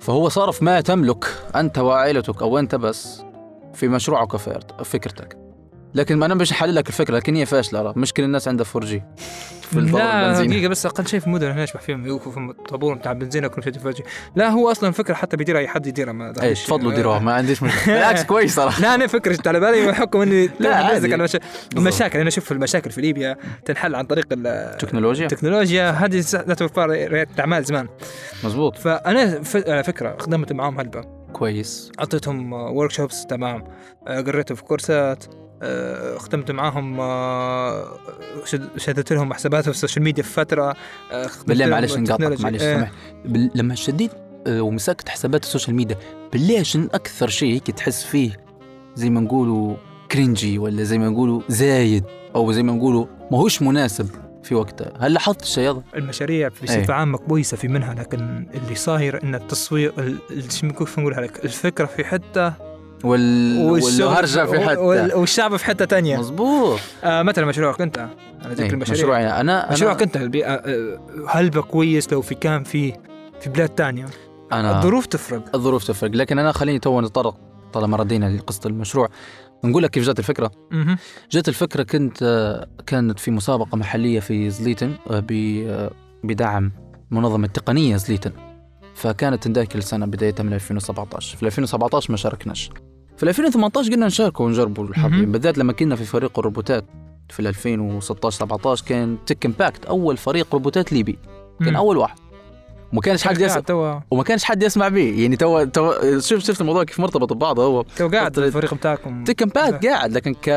[0.00, 1.24] فهو صرف ما تملك
[1.56, 3.22] أنت وعائلتك أو أنت بس
[3.74, 5.41] في مشروعك وفكرت- فكرتك.
[5.94, 8.88] لكن أنا مش حلل لك الفكرة لكن هي فاشلة راه مش كل الناس عندها 4
[8.90, 9.02] جي
[9.62, 13.12] في لا دقيقة بس أقل شيء في المدن هنا يشبح فيهم يوقفوا في الطابور بتاع
[13.12, 14.04] البنزين يكون شيء تفاجئ
[14.36, 16.32] لا هو أصلا فكرة حتى بيديرها أي حد يديرها ما.
[16.42, 17.94] إيش تفضلوا ديروها ما عنديش مشكلة.
[17.94, 21.38] بالعكس كويس صراحة لا أنا فكرة جت على بالي وحكم إني لا، على مشا...
[21.76, 26.88] المشاكل أنا أشوف المشاكل في ليبيا تنحل عن طريق ال- تكنولوجيا؟ التكنولوجيا هذه لا توفر
[26.90, 27.88] ريادة الاعمال زمان.
[28.44, 29.40] مزبوط فأنا.
[29.68, 31.00] على فكرة خدمت معاهم هلبة.
[31.32, 31.92] كويس.
[31.98, 33.64] أعطيتهم workshops تمام.
[34.06, 35.24] آه، قريتهم في كورسات.
[36.18, 37.96] خدمت معاهم آه،
[38.44, 40.74] شد- شددت لهم حساباتهم في ال social media في فترة
[41.12, 42.40] آه، بالله معلش نقاطعك.
[42.40, 42.92] معلش إيه.
[43.24, 43.50] بال...
[43.54, 44.10] لما شديت
[44.46, 45.96] آه، ومسكت حسابات ال social media
[46.32, 48.36] بالله شن أكثر شيء هيك تحس فيه
[48.94, 49.76] زي ما نقولوا
[50.12, 54.08] cringy ولا زي ما نقولوا زايد أو زي ما نقولوا ماهوش مناسب
[54.42, 56.92] في وقتها هل لاحظت الشيء هذا المشاريع بصفة إيه.
[56.92, 60.18] عامة كويسة في منها لكن اللي صاير إن التصوير
[60.78, 62.71] كيف نقولها لك الفكرة في حتة
[63.04, 63.56] وال...
[63.70, 66.18] والهرجة في حتى وال- والشعب في حتة تانية.
[66.18, 69.72] مزبوط آه مثلا مشروعك أنت أنا ذكر إيه، المشاريع مشروعي أنا.
[69.72, 72.92] مشروعك أنت آه، آه، هلبة كويس لو في كان في
[73.40, 74.06] في بلاد تانية؟
[74.52, 75.44] أنا الظروف تفرق.
[75.54, 76.10] الظروف تفرق.
[76.10, 77.36] لكن أنا خليني تو نتطرق
[77.72, 79.08] طالما ردينا لقصة المشروع.
[79.64, 80.50] نقول لك كيف جات الفكرة.
[80.70, 80.98] مهم.
[81.30, 84.92] جت الفكرة كنت آه، كانت في مسابقة محلية في زليتن
[86.24, 86.72] بدعم
[87.10, 88.32] منظمة تقنية زليتن.
[88.94, 92.70] فكانت ذاك السنة بداية من 2017 في 2017 ما شاركناش.
[93.16, 95.32] في 2018 قلنا نشاركوا ونجربوا الحظ مهم.
[95.32, 96.84] بالذات لما كنا في فريق الروبوتات.
[97.28, 101.18] في 2016 17 كان Tech Impact أول فريق روبوتات ليبي.
[101.64, 101.76] كان.
[101.76, 102.18] أول واحد.
[102.92, 104.00] وما كانش حد يسمع توا.
[104.10, 107.84] وما كانش حد يسمع به يعني تو تو شوف شفت الموضوع كيف مرتبط ببعض هو
[107.96, 109.24] تو قاعد الفريق بتاعكم.
[109.24, 110.50] Tech Impact قاعد لكن ك...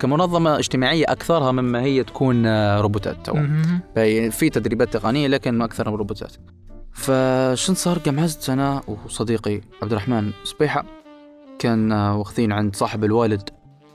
[0.00, 3.80] كمنظمة اجتماعية أكثرها مما هي تكون آه، روبوتات تو مهم.
[3.96, 6.32] فهي في تدريبات تقنية لكن اكثرها روبوتات.
[6.92, 10.84] فشن صار جمعزت أنا وصديقي عبد الرحمن سبيحة.
[11.62, 13.50] كان آه، واخذين عند صاحب الوالد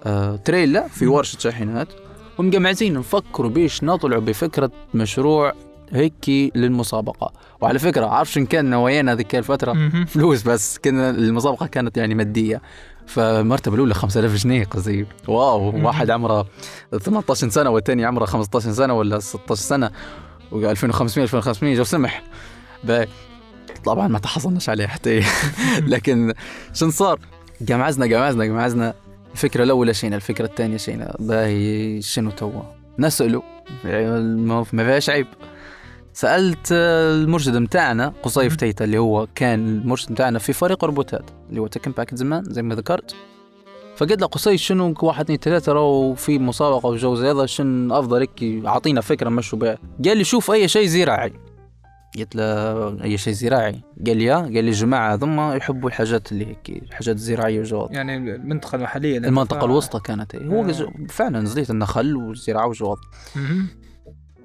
[0.06, 1.12] آه، تريلا في مم.
[1.12, 1.88] ورشة شاحنات
[2.38, 5.54] ومجمعزين نفكروا بيش نطلعوا بفكرة مشروع
[5.92, 10.06] هيك للمسابقة وعلى فكرة عارف إن كان نوايانا ذيك الفترة مهم.
[10.14, 12.62] فلوس بس كنا المسابقة كانت يعني مادية
[13.06, 15.86] فالمرتبة الأولى 5000 جنيه قصدي واو.
[15.86, 16.46] واحد عمره
[17.00, 19.92] 18 سنة والثاني عمره 15 سنة ولا 16 سنة
[20.52, 22.24] و 2500 2500 جو سمح.
[23.86, 25.24] طبعا ما تحصلناش عليه حتى
[25.94, 26.34] لكن
[26.74, 27.20] شن صار
[27.62, 28.94] جمعزنا جمعزنا جمعزنا.
[29.32, 31.16] الفكرة الأولى شينا الفكرة الثانية شينا.
[31.20, 32.62] باهي شنو توا؟
[33.00, 33.44] نسأله
[33.84, 35.28] ما فيهاش عيب.
[36.14, 41.68] سألت المرشد متاعنا قصي فتيتة اللي هو كان المرشد متاعنا في فريق روبوتات اللي هو
[41.68, 43.16] Tech Impact زمان زي ما ذكرت.
[43.96, 48.20] فقلت له قصي شنو واحد اثنين ثلاثة راهو في مسابقة وجو زي هذا شن أفضل
[48.20, 49.78] هيك أعطينا فكرة مشوا بها.
[50.06, 51.34] قال لي شوف أي شيء زراعي
[52.20, 56.46] قلت له أي شيء زراعي قال لي آه قال لي الجماعة هذوما يحبوا الحاجات اللي
[56.46, 57.94] هيك الحاجات الزراعية وجو هذا.
[57.96, 60.48] يعني المنطقة المحلية اللي المنطقة فيها- الوسطى كانت هي.
[60.48, 60.94] هو آه.
[61.10, 63.02] فعلا زليتن النخل والزراعة وجو هذا.
[63.36, 63.68] مهم.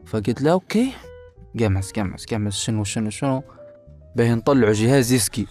[0.06, 0.92] فقلت له okay
[1.60, 3.42] قمص قمص قمص شنو شنو شنو
[4.16, 5.46] باهي نطلعوا جهاز يسكي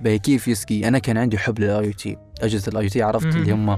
[0.00, 3.26] باهي كيف يسكي أنا كان عندي حب لل IoT أجهزة ال IoT عرفت.
[3.26, 3.76] اللي هم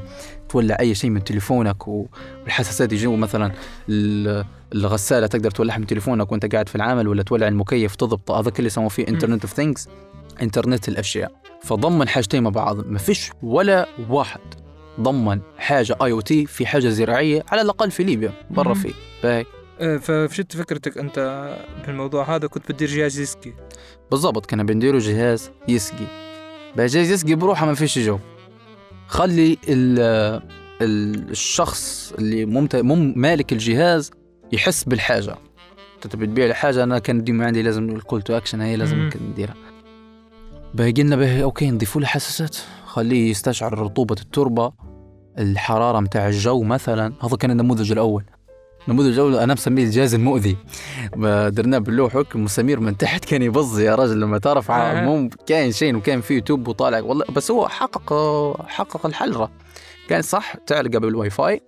[0.49, 3.53] تولع أي شيء من تليفونك والحساسات يجوا مثلا
[4.75, 8.67] الغسالة تقدر تولعها من تليفونك وانت قاعد في العمل ولا تولع المكيف تضبط هذا اللي
[8.67, 9.89] يسموه فيه internet of things
[10.43, 11.33] انترنت الأشياء.
[11.63, 14.41] فضمن حاجتين مع بعض ما فيش ولا واحد
[15.01, 18.75] ضمن حاجة IoT في حاجة زراعية على الأقل في ليبيا برا.
[18.75, 18.93] في.
[19.23, 19.45] باهي
[19.81, 21.51] آه، فشت فكرتك أنت
[21.87, 23.55] بالموضوع هذا؟ كنت بتدير جهاز يسكي
[24.11, 26.07] بالضبط كنا بنديروا جهاز يسقي.
[26.77, 28.19] جهاز يسقي بروحه ما فيش جو.
[29.09, 29.99] خلي ال
[30.83, 32.77] ال- الشخص اللي ممت...
[32.77, 34.11] مم مالك الجهاز
[34.53, 35.37] يحس بالحاجة.
[36.01, 39.55] تبي تبيع الحاجة أنا كان ديما عندي لازم ال call to action هي لازم نديرها.
[40.75, 42.57] بقى قلنا به okay نضيفوا له حساسات.
[42.87, 44.73] خليه يستشعر رطوبة التربة
[45.39, 47.13] الحرارة متاع الجو مثلا.
[47.23, 48.25] هذا كان النموذج الأول.
[48.89, 50.57] النموذج الأول أنا مسميه الجهاز المؤذي.
[51.49, 55.05] درناه باللوح هيك مسامير من تحت كان يبظ يا راجل لما تعرف آه.
[55.05, 57.01] مو كاين شيء وكان فيه يوتيوب وطالع.
[57.01, 58.13] والله بس هو حقق
[58.67, 59.49] حقق الحل
[60.09, 61.61] كان صح تعلقه بالواي فاي.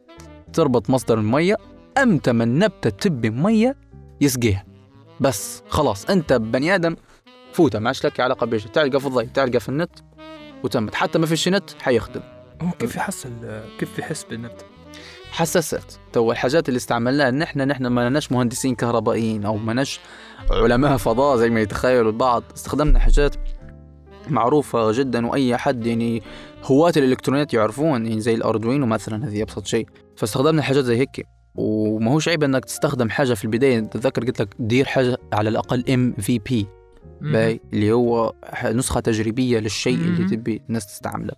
[0.53, 1.57] تربط مصدر المية.
[2.03, 3.77] إمتى من نبته تبي مية
[4.21, 4.65] يسقيها.
[5.21, 6.97] بس خلاص أنت بني آدم
[7.53, 9.91] فوته ما عادش لك علاقه بيش تعلقة في الضي تعلقة في النت
[10.65, 10.95] وتمت.
[10.95, 12.21] حتى ما فيش نت حيخدم.
[12.63, 14.65] هو كيف يحس ال- كيف يحس بالنبتة
[15.31, 20.01] حساسات تو الحاجات اللي استعملناها نحن نحن ما لناش مهندسين كهربائيين أو ما لناش
[20.51, 22.43] علماء فضاء زي ما يتخيلوا البعض.
[22.57, 23.35] استخدمنا حاجات
[24.29, 26.23] معروفة جدا وأي حد يعني
[26.65, 29.87] هواة الإلكترونيات يعرفون يعني زي ال Arduino مثلا هذه أبسط شيء.
[30.17, 31.27] فاستخدمنا حاجات زي هيك.
[31.59, 33.81] وما هوش عيب إنك تستخدم حاجة في البداية.
[33.81, 36.67] تتذكر قلت لك دير حاجة على الأقل MVP.
[37.21, 40.29] باي اللي هو نسخة تجريبية للشيء اللي مم.
[40.29, 41.33] تبي الناس تستعمله.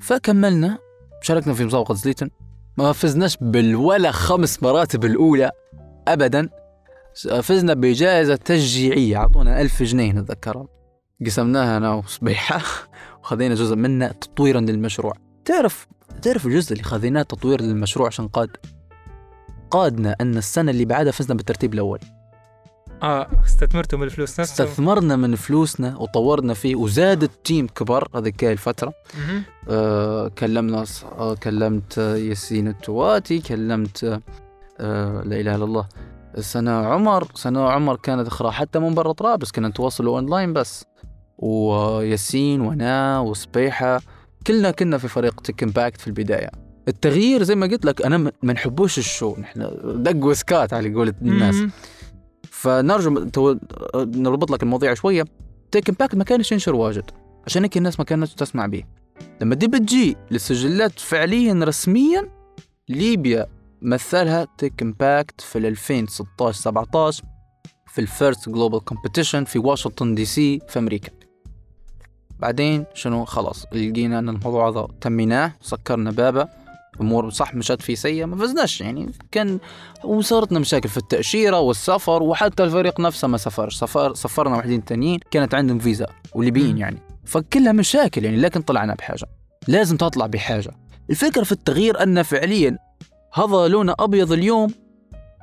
[0.00, 0.78] فكملنا
[1.22, 2.30] شاركنا في مسابقة زليتن.
[2.76, 5.50] ما فزناش بالولا خمس مراتب الأولى
[6.08, 6.48] أبدا.
[7.42, 9.16] فزنا بجائزة تشجيعية.
[9.16, 10.66] أعطونا ألف جنيه نتذكرها.
[11.26, 12.60] قسمناها أنا وصبيحة
[13.22, 15.12] وخذينا جزء منها تطويرا للمشروع.
[15.44, 15.86] تعرف
[16.22, 18.50] تعرف الجزء اللي خذيناه تطوير للمشروع عشان قاد
[19.70, 22.00] قادنا أن السنة اللي بعدها فزنا بالترتيب الأول.
[23.02, 28.92] آه استثمرتم الفلوس نفسها استثمرنا من فلوسنا وطورنا فيه وزاد التيم كبر هذيك الفترة.
[29.18, 29.42] مهم.
[29.68, 30.84] آه كلمنا
[31.18, 34.20] آه كلمت ياسين التواتي كلمت
[34.80, 35.86] آه لا إله إلا الله
[36.38, 37.28] سنة عمر.
[37.34, 40.84] سنة عمر كانت أخرى حتى من برا طرابلس كنا نتواصل أونلاين بس.
[41.38, 44.00] وياسين وأنا وسبيحة
[44.46, 46.65] كلنا كنا في فريق Tech Impact في البداية.
[46.88, 49.36] التغيير زي ما قلت لك أنا م- ما نحبوش ال show.
[49.38, 49.70] نحن
[50.02, 51.54] دق وسكات على قولة الناس.
[51.54, 51.70] مهم.
[52.50, 53.56] فنرجو تو...
[53.96, 55.24] نربط لك المواضيع شوية.
[55.70, 57.10] Tech Impact ما كانش ينشر واجد.
[57.46, 58.82] عشان هيك الناس ما كانت تسمع به
[59.40, 62.30] لما دي بتجي للسجلات فعليا رسميا
[62.88, 63.46] ليبيا
[63.82, 67.24] مثلها Tech Impact في ال 2016 17
[67.86, 71.10] في ال FIRST Global competition في واشنطن دي سي في أمريكا.
[72.38, 76.48] بعدين شنو؟ خلاص لقينا إن الموضوع هذا تميناه سكرنا بابه.
[77.00, 78.80] امور صح مشت في سيئة ما فزناش.
[78.80, 79.58] يعني كان
[80.04, 85.54] وصارتنا مشاكل في التأشيرة والسفر وحتى الفريق نفسه ما سافرش سفر سفرنا واحدين تانيين كانت
[85.54, 86.78] عندهم فيزا وليبيين.
[86.78, 86.98] يعني.
[87.24, 89.26] فكلها مشاكل يعني لكن طلعنا بحاجة.
[89.68, 90.70] لازم تطلع بحاجة.
[91.10, 92.78] الفكرة في التغيير أن فعليا
[93.34, 94.74] هذا لونه أبيض اليوم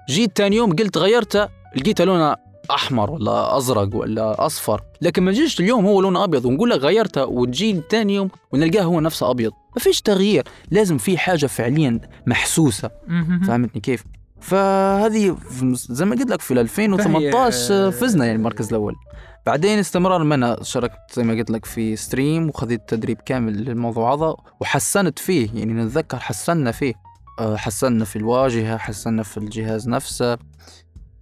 [0.09, 2.35] جيت تاني يوم قلت غيرته لقيته لونه
[2.71, 4.81] أحمر ولا أزرق ولا أصفر.
[5.01, 8.99] لكن ما جيش اليوم هو لونه أبيض ونقول لك غيرته وتجي تاني يوم ونلقاه هو
[8.99, 9.51] نفسه أبيض.
[9.75, 12.89] ما فيش تغيير لازم في حاجة فعليا محسوسة.
[13.07, 13.41] مهم.
[13.43, 14.03] فهمتني كيف؟
[14.41, 15.37] فهذه
[15.73, 18.95] زي ما قلت لك في ال 2018 فهي- فزنا يعني المركز الأول.
[19.45, 24.35] بعدين استمرار منها شاركت زي ما قلت لك في ستريم وخذيت تدريب كامل للموضوع هذا
[24.61, 25.49] وحسنت فيه.
[25.53, 26.93] يعني نتذكر حسنا فيه.
[27.39, 30.37] أه، حسنا في الواجهة حسنا في الجهاز نفسه.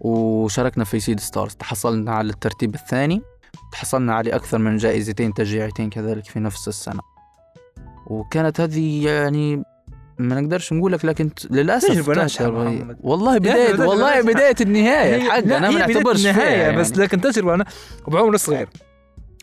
[0.01, 3.21] وشاركنا في Seedstars تحصلنا على الترتيب الثاني
[3.71, 7.01] تحصلنا على أكثر من جائزتين تشجيعيتين كذلك في نفس السنة
[8.07, 9.63] وكانت هذه يعني
[10.19, 12.97] ما نقدرش نقول لك لكن للأسف محمد.
[13.01, 13.79] والله بداية.
[13.79, 16.77] والله بداية النهاية حق أنا ما نعتبرش فيها النهاية يعني.
[16.77, 17.65] بس لكن تجربة أنا
[18.07, 18.69] وبعمر صغير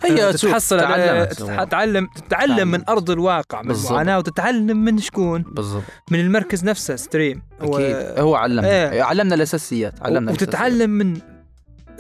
[0.05, 1.29] هي تتحصل على.
[1.67, 2.07] تتعلم.
[2.07, 2.89] تتعلم من.
[2.89, 3.71] أرض الواقع من.
[3.71, 5.83] المعاناه وتتعلم من شكون؟ بالضبط.
[6.11, 7.43] من المركز نفسه ستريم.
[7.61, 8.19] أكيد.
[8.19, 8.69] هو علمنا.
[8.69, 9.03] إيه.
[9.03, 11.19] علمنا الأساسيات علمنا وتتعلم من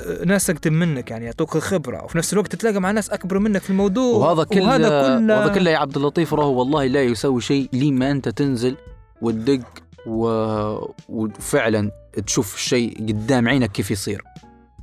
[0.00, 2.04] آه، ناس اقدم منك يعني يعطوك الخبرة.
[2.04, 4.16] وفي نفس الوقت تتلاقى مع ناس أكبر منك في الموضوع.
[4.16, 8.10] وهذا كله وهذا كله وهذا كله يا عبد اللطيف راهو والله لا يسوي شيء لما
[8.10, 8.76] أنت تنزل
[9.22, 9.60] وتدق
[10.06, 10.28] و...
[11.08, 11.90] وفعلا
[12.26, 14.22] تشوف الشيء قدام عينك كيف يصير.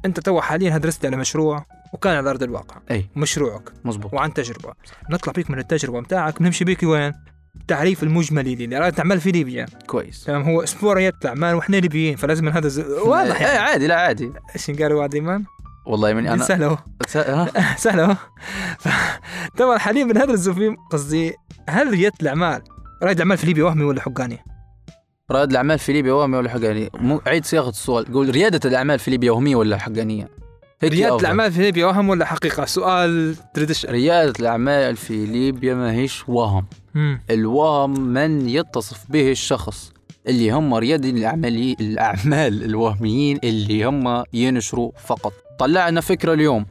[0.06, 1.66] أنت تو حاليا درست على مشروع.
[1.96, 2.76] وكان على أرض الواقع.
[2.92, 3.10] أي.
[3.16, 3.72] مشروعك.
[3.86, 4.74] مزبوط وعن تجربة.
[5.12, 7.14] نطلع بيك من التجربة بتاعك نمشي بيك وين؟
[7.62, 9.66] التعريف المجملي اللي رائد اعمال في ليبيا.
[9.88, 10.24] كويس.
[10.24, 10.42] تمام.
[10.42, 12.80] هو أسبوع رياده اعمال وإحنا ليبيين فلازم هذا ز...
[12.80, 13.58] واضح يعني.
[13.58, 14.32] عادي لا عادي.
[14.56, 15.44] إيش قالوا وعد إيمان؟
[15.86, 16.78] والله من أنا سهلة اهو
[17.08, 18.16] س- ها؟ سهلة اهو
[18.80, 19.20] ف-
[19.58, 21.34] طبعا حاليا من هذا الزفيم قصدي
[21.70, 22.62] هل رياده الاعمال
[23.04, 24.40] رائد الاعمال في ليبيا وهمي ولا حقاني؟
[25.32, 28.14] رائد الاعمال في ليبيا وهميه ولا حقانيه؟ مو عيد صياغة السؤال.
[28.14, 30.30] قول ريادة الاعمال في ليبيا وهميه ولا حقانية؟
[30.84, 31.20] أفضل.
[31.20, 33.86] الأعمال في ليبيا وهم ولا حقيقة؟ سؤال تردش.
[33.86, 36.66] ريادة الأعمال في ليبيا ما هيش وهم.
[36.96, 37.22] مم.
[37.30, 39.92] الوهم من يتصف به الشخص.
[40.28, 45.34] اللي هم ريادي الأعمال الأعمال الوهميين اللي هم ينشروا فقط.
[45.60, 46.66] طلعنا فكرة اليوم.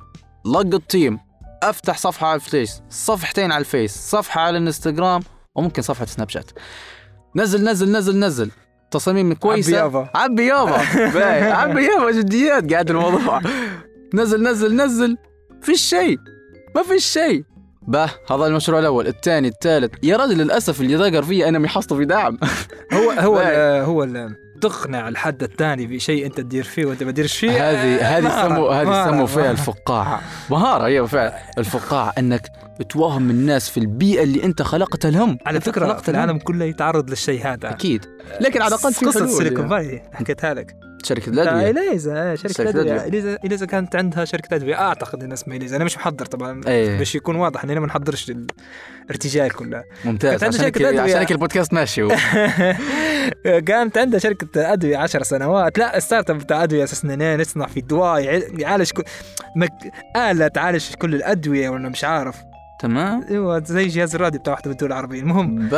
[0.46, 1.18] لقط تيم
[1.62, 2.82] أفتح صفحة على الفيس.
[2.90, 3.96] صفحتين على الفيس.
[3.96, 5.22] صفحة على الإنستغرام.
[5.54, 6.50] وممكن صفحة سناب شات.
[7.36, 8.50] نزل نزل نزل نزل.
[8.90, 9.78] تصاميم كويسة.
[9.78, 10.08] عبي يابا.
[10.14, 10.78] عبي يابا.
[11.60, 13.40] عبي يابا جديات قاعد الموضوع.
[14.14, 15.16] نزل نزل نزل.
[15.62, 16.18] فيش شيء.
[16.76, 17.44] ما فيش شيء.
[17.88, 19.06] به هذا المشروع الأول.
[19.06, 19.92] الثاني الثالث.
[20.02, 22.38] يا رجل للأسف اللي ذكر فيه أنا محصته في دعم.
[22.94, 23.78] هو هو باي.
[23.80, 28.16] ال- هو ال- تقنع الحد الثاني بشيء أنت تدير فيه وأنت ما تديرش فيه؟ هذه
[28.18, 29.50] هذه مهارة، سموا هذه سموا فيها مهارة.
[29.50, 30.20] الفقاعة.
[30.50, 31.38] مهارة هي فعلا.
[31.58, 32.42] الفقاعة أنك
[32.90, 35.38] توهم الناس في البيئة اللي أنت خلقت لهم.
[35.46, 36.08] على فكرة خلقت.
[36.08, 37.70] العالم كله يتعرض للشيء هذا.
[37.70, 38.04] أكيد.
[38.40, 39.68] لكن على الأقل في قصه Silicon.
[39.68, 40.76] Valley حكيتها لك.
[41.04, 43.06] شركة الادويه إليزا شركة شركة ادويه أدوية.
[43.08, 45.76] إليزا إليزا كانت عندها شركة ادويه أعتقد إن اسمها إليزا.
[45.76, 46.60] أنا مش محضر طبعا.
[46.66, 46.98] إيه.
[46.98, 48.32] باش يكون واضح اننا ما نحضرش
[49.06, 51.02] الارتجال كلها ممتاز كانت عندها عشان شركة كذا أدوية.
[51.14, 52.08] عشان كذا البودكاست ماشي.
[53.66, 55.78] كانت عندها شركة أدوية عشر سنوات.
[55.78, 59.02] لا startup بتاع أدوية أساس نين يصنع في دواء يع- يعالج كل
[59.56, 59.70] مك...
[60.16, 62.36] آلة تعالج كل الأدوية ولا مش عارف.
[62.80, 63.24] تمام.
[63.30, 65.68] أيوه زي جهاز الراديو بتاع واحدة من الدول العربية المهم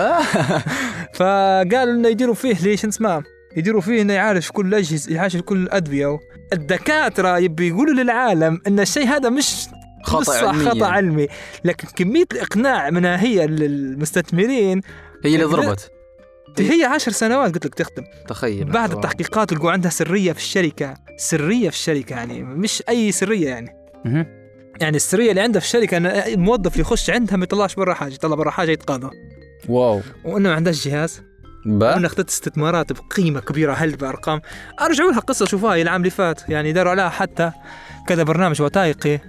[1.19, 3.23] فقالوا إنه يديروا فيه ليش؟ اسمها
[3.57, 6.19] يديروا فيه إنه يعالج كل الاجهزه يعالج كل الادويه
[6.53, 9.67] الدكاترة يبي يقولوا للعالم إن الشيء هذا مش
[10.03, 10.71] خطأ مش صح، علميا.
[10.71, 11.27] خطا علمي.
[11.65, 14.81] لكن كمية الإقناع منها هي للمستثمرين.
[15.25, 15.91] هي اللي ضربت.
[16.59, 18.05] هي عشر سنوات قلت لك تخدم.
[18.29, 18.65] تخيل.
[18.65, 20.95] بعد التحقيقات يلقوا عندها سرية في الشركة.
[21.17, 23.71] سرية في الشركة يعني مش أي سرية يعني.
[24.05, 24.27] مهم.
[24.81, 28.35] يعني السرية اللي عندها في الشركة إن الموظف يخش عندها ما يطلعش برا حاجة يطلع
[28.35, 29.11] برا حاجة يتقاضى.
[29.69, 30.01] واو.
[30.25, 31.23] وإنه ما عندهاش جهاز.
[31.67, 31.95] با.
[31.95, 33.73] وانه أخذت استثمارات بقيمة كبيرة.
[33.73, 34.41] هل بأرقام؟
[34.81, 36.49] أرجعوا لها قصة شوفوها هي العام اللي فات.
[36.49, 37.53] يعني داروا عليها حتى
[38.07, 39.21] كذا برنامج وثائقي.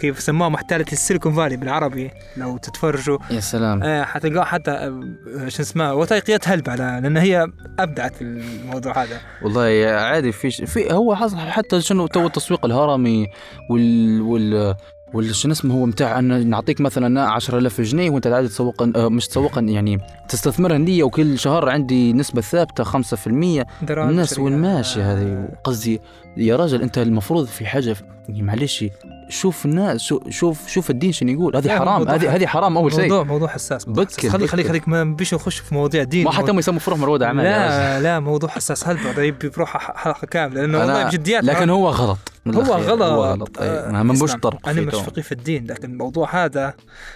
[0.00, 3.18] كيف؟ سموه محتالة ال Silicon Valley بالعربي لو تتفرجوا.
[3.30, 3.82] يا سلام.
[3.82, 7.46] آه حتلقاه حتى آه، شو اسمه وثائقيات هلب على لأن هي
[7.78, 9.20] أبدعت في الموضوع هذا.
[9.42, 10.50] والله عادي في.
[10.50, 13.26] في هو حصل حتى شنو تو التسويق الهرمي
[13.70, 14.74] وال وال
[15.14, 19.28] وال شنو اسمه هو متاع أن نعطيك مثلا 10000 جنيه وأنت عادي تسوق آه، مش
[19.28, 24.38] تسوق يعني تستثمرها لي وكل شهر عندي نسبة ثابتة 5% دراسة الناس.
[24.38, 25.14] وين ماشيه آه.
[25.14, 26.00] هذه قصدي
[26.36, 27.96] يا راجل أنت المفروض في حاجة
[28.28, 28.84] يعني معلش
[29.28, 31.56] شوف الناس شوف شوف, الدين شنو يقول.
[31.56, 33.00] هذه حرام هذه هذه حرام أول شيء.
[33.02, 33.84] موضوع موضوع حساس.
[33.84, 34.26] بكر- حساس.
[34.26, 37.44] خليك خليك ما بيش نخش في مواضيع دين ما حتى هم يسموا فروح رواد اعمال.
[37.44, 38.88] لا لا موضوع حساس.
[38.88, 42.18] هلبة هذا يبي بروح حلقه كامله لأنه والله بجديات لكن هو غلط.
[42.46, 42.60] هو.
[42.60, 43.58] غلط هو غلط.
[43.60, 43.92] أي.
[44.02, 44.94] ما اسمع، طرق أنا مش.
[44.94, 46.74] فقيه في الدين لكن الموضوع هذا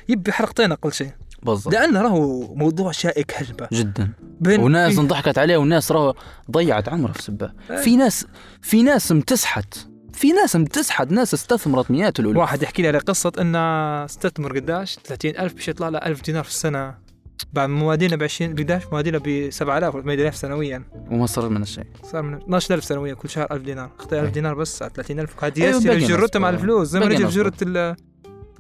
[0.09, 1.11] يبي حلقتين أقل شيء.
[1.43, 1.75] بالضبط.
[1.75, 3.69] لأنه راهو موضوع شائك هلبة.
[3.73, 4.11] جدا.
[4.41, 6.15] بين وناس انضحكت عليه وناس راه
[6.51, 7.51] ضيعت عمره في سبة.
[7.71, 7.77] إيه.
[7.77, 8.27] في ناس
[8.63, 9.75] في ناس امتسحت.
[10.21, 13.59] في ناس امتسحت ناس استثمرت مئات الألوف واحد يحكي لي على قصة إنه
[14.05, 16.95] استثمر قداش 30000 باش يطلع له 1000 دينار في السنة
[17.53, 21.85] بعد موادينه ب 20 قداش موادينه ب 7000 ولا 8000 سنويا وما صار من الشيء
[22.03, 24.33] صار من 12000 سنويا كل شهر 1000 دينار اختار 1000 إيه.
[24.33, 25.81] دينار بس على 30000 هذه أيوة،
[26.37, 26.51] مع.
[26.51, 27.35] الفلوس زي ما رجل نص.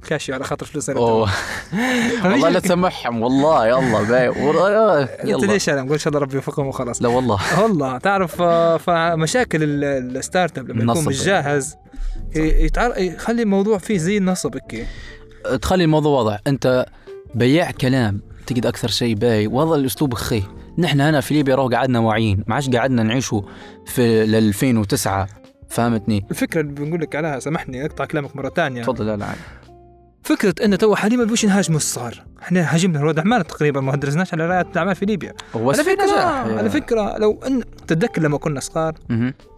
[0.04, 4.28] الكاشيو على خاطر فلوس والله لا تسمحهم والله يلا باي.
[4.28, 5.46] والله- قلت يلا.
[5.52, 7.62] ليش أنا إن شاء الله ربي يوفقهم وخلاص؟ لا والله.
[7.62, 11.04] والله تعرف آه، فمشاكل ال- الستارت أب لما يكون.
[11.04, 11.76] مش جاهز.
[12.36, 14.86] يخلي الموضوع فيه زي النصب هيك.
[15.62, 16.40] تخلي الموضوع واضح.
[16.46, 16.86] أنت
[17.34, 19.46] بياع كلام تجد أكثر شيء باي.
[19.46, 20.42] وهذا الأسلوب خي
[20.78, 22.44] نحن هنا في ليبيا راه قعدنا واعيين.
[22.46, 23.42] ما عادش قعدنا نعيشوا
[23.86, 25.28] في ال 2009
[25.68, 29.26] فهمتني؟ الفكرة اللي بنقول لك عليها سامحني أقطع كلامك مرة ثانية تفضل لا لا.
[30.22, 34.34] فكرة أن تو حاليا ما بيش نهاجموا الصغار إحنا هاجمنا رواد اعمال تقريبا ما درسناش
[34.34, 35.32] على رائد الأعمال في ليبيا.
[35.56, 36.58] هو على فكرة نجاح.
[36.58, 38.94] على فكرة لو أن تتذكر لما كنا صغار.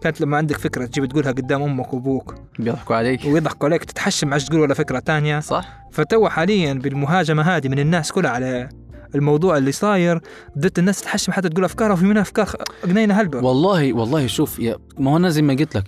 [0.01, 2.35] كانت لما عندك فكرة تجيب تقولها قدام أمك وأبوك.
[2.59, 3.25] بيضحكوا عليك.
[3.25, 5.39] ويضحكوا عليك تتحشم عادش تقول ولا فكرة تانية.
[5.39, 5.83] صح.
[5.91, 8.69] فتو حاليا بالمهاجمة هذه من الناس كلها على
[9.15, 10.19] الموضوع اللي صاير
[10.55, 12.49] بدأت الناس تتحشم حتى تقول أفكارها وفي منها أفكار
[12.85, 15.83] جنينه هلبة والله والله شوف يا ما هو أنا زي ما قلت لك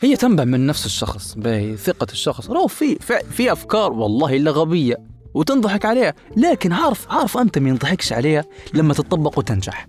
[0.00, 2.50] هي تنبع من نفس الشخص باهي ثقة الشخص.
[2.50, 2.94] رو في
[3.30, 4.96] في, أفكار والله إلا غبية
[5.34, 9.88] وتنضحك عليها لكن عارف عارف أنت ما ينضحكش عليها لما تطبق وتنجح.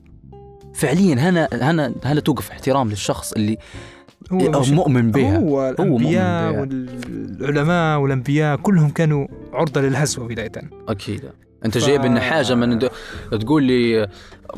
[0.74, 3.58] فعليا هنا هنا هنا توقف احترام للشخص اللي
[4.32, 5.38] هو مش- مؤمن بها.
[5.38, 6.60] هو الأنبياء بها.
[6.62, 10.52] والعلماء والأنبياء كلهم كانوا عرضة للهزوة بداية.
[10.90, 11.22] أكيد.
[11.66, 12.90] أنت ف- جايب لنا حاجة من د...
[13.32, 14.08] تقول لي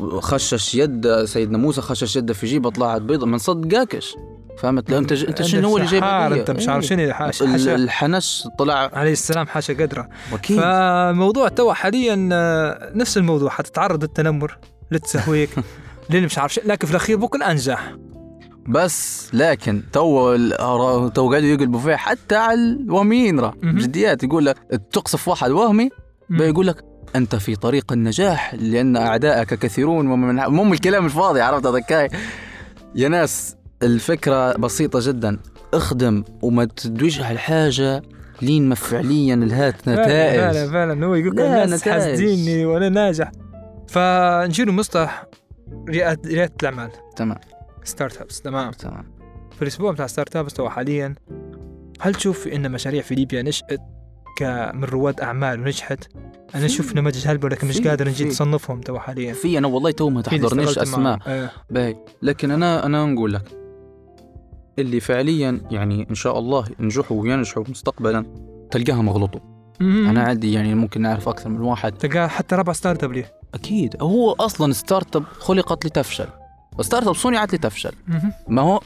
[0.00, 4.14] خشش يد سيدنا موسى خشش يده في جيبه طلعت بيضة ما نصدقكش
[4.58, 5.24] فهمت؟ لا انت ج...
[5.24, 6.70] انت شنو هو اللي جايب؟ انت مش إيه.
[6.74, 10.08] عارف شنو ال- حاشا الحنش طلع عليه السلام حاشا قدرة.
[10.32, 13.50] أكيد فموضوع تو حاليا آه، نفس الموضوع.
[13.50, 14.58] حتتعرض للتنمر
[14.90, 15.50] للتسهويك
[16.10, 17.92] للي مش عارف لكن في الأخير بكون أنجح.
[18.68, 20.36] بس لكن تو
[21.08, 23.54] تو قاعدوا يقلبوا فيها حتى على الوهميين راه.
[23.62, 23.74] مهم.
[23.74, 24.56] بجديات يقول لك
[24.92, 25.90] تقصف واحد وهمي
[26.30, 26.76] بيقول لك
[27.16, 32.08] أنت في طريق النجاح لأن اعدائك كثيرون ومن مو الكلام الفاضي عرفت هذا الكاي
[32.94, 35.38] يا ناس الفكرة بسيطة جدا.
[35.74, 38.02] اخدم وما تدوجها الحاجة
[38.42, 40.70] لين ما فعليا لهات فعلا نتائج.
[40.70, 41.88] فعلا هو يقول الناس.
[41.88, 43.32] حاسديني وأنا ناجح.
[43.88, 45.26] فنجي مصطلح
[45.88, 46.90] رياده الأعمال.
[47.16, 47.38] تمام.
[47.84, 48.70] startups تمام.
[48.70, 49.04] تمام.
[49.56, 51.14] في الأسبوع بتاع startups تو حاليا
[52.00, 53.80] هل تشوف إن مشاريع في ليبيا نشأت
[54.38, 56.04] كم من رواد أعمال ونجحت؟
[56.54, 58.30] أنا في- أشوف نماذج هلبة لكن مش قادر نجي في.
[58.30, 61.18] تصنفهم تو حاليا؟ في أنا والله تو ما تحضرنيش معه.
[61.26, 61.50] آه.
[61.70, 61.96] باهي.
[62.22, 63.42] لكن أنا أنا نقول لك
[64.78, 68.26] اللي فعليا يعني إن شاء الله ينجحوا وينجحوا مستقبلا
[68.70, 69.40] تلقاها مغلوطة.
[69.80, 70.08] مم.
[70.08, 71.92] أنا عندي يعني ممكن نعرف أكثر من واحد.
[71.92, 73.32] تلقى حتى ربع startup ليه.
[73.54, 73.96] أكيد.
[74.00, 76.26] هو أصلا startup خلقت لتفشل.
[76.80, 77.92] startup صنعت لتفشل.
[78.48, 78.80] ما هو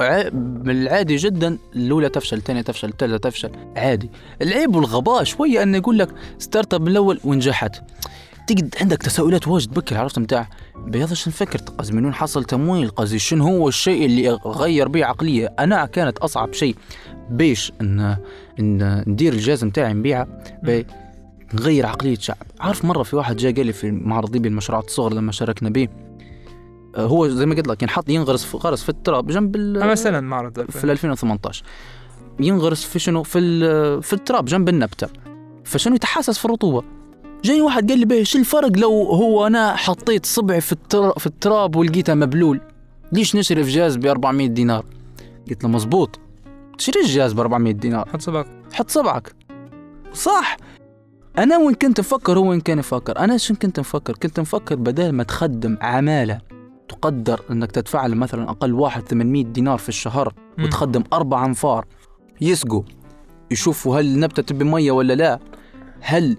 [0.67, 3.51] العادي جدا الأولى تفشل الثانية تفشل الثالثة تفشل.
[3.77, 4.11] عادي.
[4.43, 7.77] العيب والغباء شوية إنه يقول لك startup من الأول ونجحت.
[8.47, 10.49] تجد عندك تساؤلات واجد بكر عرفت؟ متاع
[10.87, 15.05] بيض شنو نفكر قصدي من وين حصل تمويل؟ قصدي شنو هو الشيء اللي غير به
[15.05, 16.77] عقلية؟ أنا كانت أصعب شيء
[17.31, 18.17] بيش ان
[18.61, 20.27] إن ندير الجهاز نتاعي نبيعه
[20.63, 20.87] باش
[21.55, 22.37] نغير عقلية شعب.
[22.61, 25.89] عارف مرة في واحد جاء قال لي في معرض ليبيا المشروعات الصغرى لما شاركنا به
[26.97, 30.21] آه، هو زي ما قلت لك ينحط ينغرس في غرس في التراب جنب ال- مثلا
[30.21, 30.71] معرض.
[30.71, 31.65] في ال 2018
[32.41, 33.41] ينغرس في شنو؟ في
[34.03, 35.09] في التراب جنب النبتة.
[35.65, 36.83] فشنو يتحسس في الرطوبة؟
[37.47, 41.27] جاي واحد قال لي بيه شو الفرق لو هو أنا حطيت صبعي في التراب في
[41.27, 42.61] التراب ولقيته مبلول؟
[43.13, 44.85] ليش نشري جهاز ب 400 دينار؟
[45.49, 46.19] قلت له مزبوط.
[46.79, 48.09] تشتري الجهاز ب 400 دينار.
[48.09, 49.35] حط صباك حط صبعك.
[50.13, 50.57] صح.
[51.39, 53.19] أنا وين كنت أفكر هو وين كان يفكر.
[53.19, 56.39] أنا شو كنت مفكر؟ كنت مفكر بدل ما تخدم عمالة
[56.89, 60.65] تقدر إنك تدفع له مثلا أقل واحد 800 دينار في الشهر مم.
[60.65, 61.87] وتخدم أربع أنفار
[62.41, 62.83] يسقوا.
[63.51, 65.39] يشوفوا هل النبتة تبي مية ولا لا.
[66.01, 66.37] هل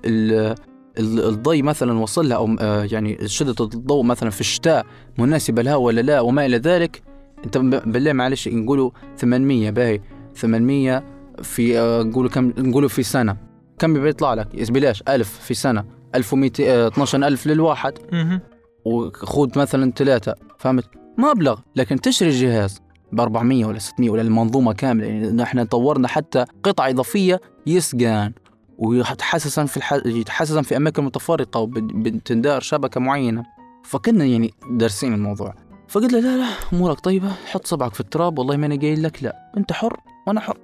[1.00, 4.86] الضي مثلا وصل لها أو آه، يعني شدة الضوء مثلا في الشتاء
[5.18, 7.02] مناسبة لها ولا لا وما إلى ذلك
[7.46, 10.00] أنت ب- بالله معلش نقولوا 800 باهي
[10.36, 11.04] 800
[11.44, 13.38] في آه، نقولوا كم نقولوا في سنة.
[13.80, 15.86] كم بيطلع لك؟ بلاش 1000 في سنة.
[16.16, 17.94] 1200 آه، 12000 للواحد.
[18.14, 18.40] مهم.
[18.86, 20.86] وخذ مثلا ثلاثة فهمت؟
[21.18, 22.82] مبلغ لكن تشتري الجهاز
[23.12, 28.32] ب 400 ولا 600 ولا المنظومة كاملة يعني نحن طورنا حتى قطع إضافية يسقان
[28.78, 29.94] ويتحسسا في الح...
[30.06, 33.44] يتحسسا في أماكن متفرقة وبتندار شبكة معينة.
[33.84, 35.54] فكنا يعني دارسين الموضوع.
[35.88, 39.52] فقلت له لا لا أمورك طيبة حط صبعك في التراب والله ماني قايل لك لا.
[39.58, 39.98] أنت حر
[40.28, 40.58] وأنا حر.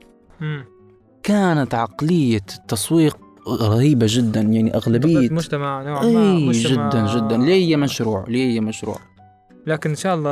[1.24, 3.18] كانت عقلية التسويق
[3.62, 7.38] رهيبة جدا يعني أغلبية مجتمع نوعا ما اي مجتمع جدا جدا.
[7.38, 8.98] ليه مشروع؟ ليه مشروع؟
[9.68, 10.32] لكن إن شاء الله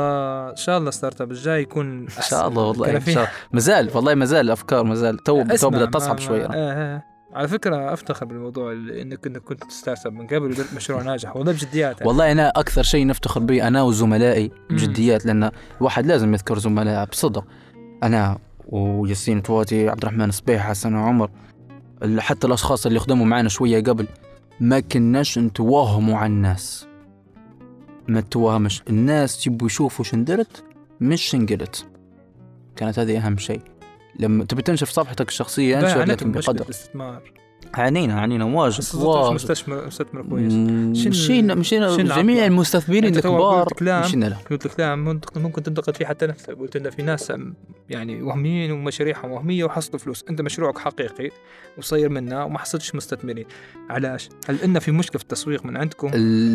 [0.50, 3.28] إن شاء الله startup الجاي يكون إن شاء الله والله إن شاء الله.
[3.52, 6.46] مازال والله مازال الأفكار مازال تو تو اسمع، بدأت ما- تصعب ما- شوية.
[6.46, 7.02] آه آه.
[7.34, 11.36] على فكرة أفتخر بالموضوع انك إنك startup من قبل ودرت مشروع ناجح.
[11.36, 12.08] والله بجديات يعني.
[12.08, 14.50] والله أنا أكثر شيء نفتخر به أنا وزملائي.
[14.70, 17.44] بجديات لأن الواحد لازم يذكر زملائه بصدق.
[18.02, 21.30] أنا وياسين تواتي عبد الرحمن صبيح حسن وعمر
[22.18, 24.06] حتى الأشخاص اللي خدموا معنا شوية قبل
[24.60, 26.86] ما كناش نتوهموا عن الناس.
[28.08, 30.64] ما تتوهمش الناس يبوا يشوفوا شندرت
[31.00, 31.86] مش شنقلت
[32.76, 33.62] كانت هذه أهم شيء.
[34.18, 36.64] لما تبي تنشر صفحتك الشخصية انشر لكن بقدر.
[36.64, 37.32] الاستثمار.
[37.74, 38.78] عانينا عانينا واجد.
[38.78, 39.34] بس واجد.
[39.34, 40.52] مستثمر مستثمر كويس.
[41.06, 43.68] مشينا مشينا جميع؟ المستثمرين تو الكبار.
[43.82, 47.32] مشينا له قلت لك لا ممكن ممكن تنتقد فيه حتى نفسك قلت إن في ناس
[47.90, 50.24] يعني وهميين ومشاريعهم وهمية وحصلوا فلوس.
[50.30, 51.30] أنت مشروعك حقيقي
[51.78, 53.46] وصير منه وما حصلتش مستثمرين.
[53.90, 56.08] علاش؟ هل إن في مشكلة في التسويق من عندكم؟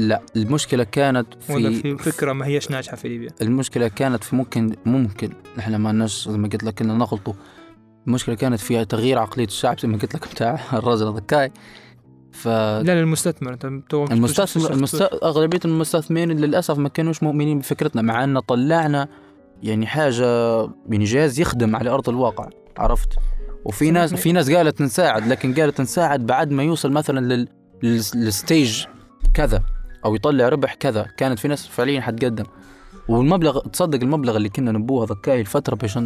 [0.07, 4.35] لا المشكلة كانت ولا في في فكرة ما هيش ناجحة في ليبيا؟ المشكلة كانت في
[4.35, 5.29] ممكن ممكن.
[5.57, 7.33] نحن ما زي ما قلت لك كنا نغلطوا.
[8.07, 11.51] المشكلة كانت في تغيير عقلية الشعب زي ما قلت لك بتاع الرجل الذكاي
[12.31, 13.53] ف لا للمستثمر.
[13.53, 15.01] انت المستثمر المست...
[15.01, 19.07] أغلبية المستثمرين للأسف ما كانوش مؤمنين بفكرتنا مع أن طلعنا
[19.63, 20.25] يعني حاجة
[20.89, 23.09] يعني جهاز يخدم على أرض الواقع عرفت؟
[23.65, 27.47] وفي ناس في ناس قالت نساعد لكن قالت نساعد بعد ما يوصل مثلا لل...
[27.83, 28.01] لل...
[28.15, 28.85] للستيج
[29.33, 29.63] كذا
[30.05, 31.07] أو يطلع ربح كذا.
[31.17, 32.45] كانت في ناس فعليا حتقدم.
[33.07, 35.99] والمبلغ تصدق المبلغ اللي كنا نبوه ذكاي الفترة باش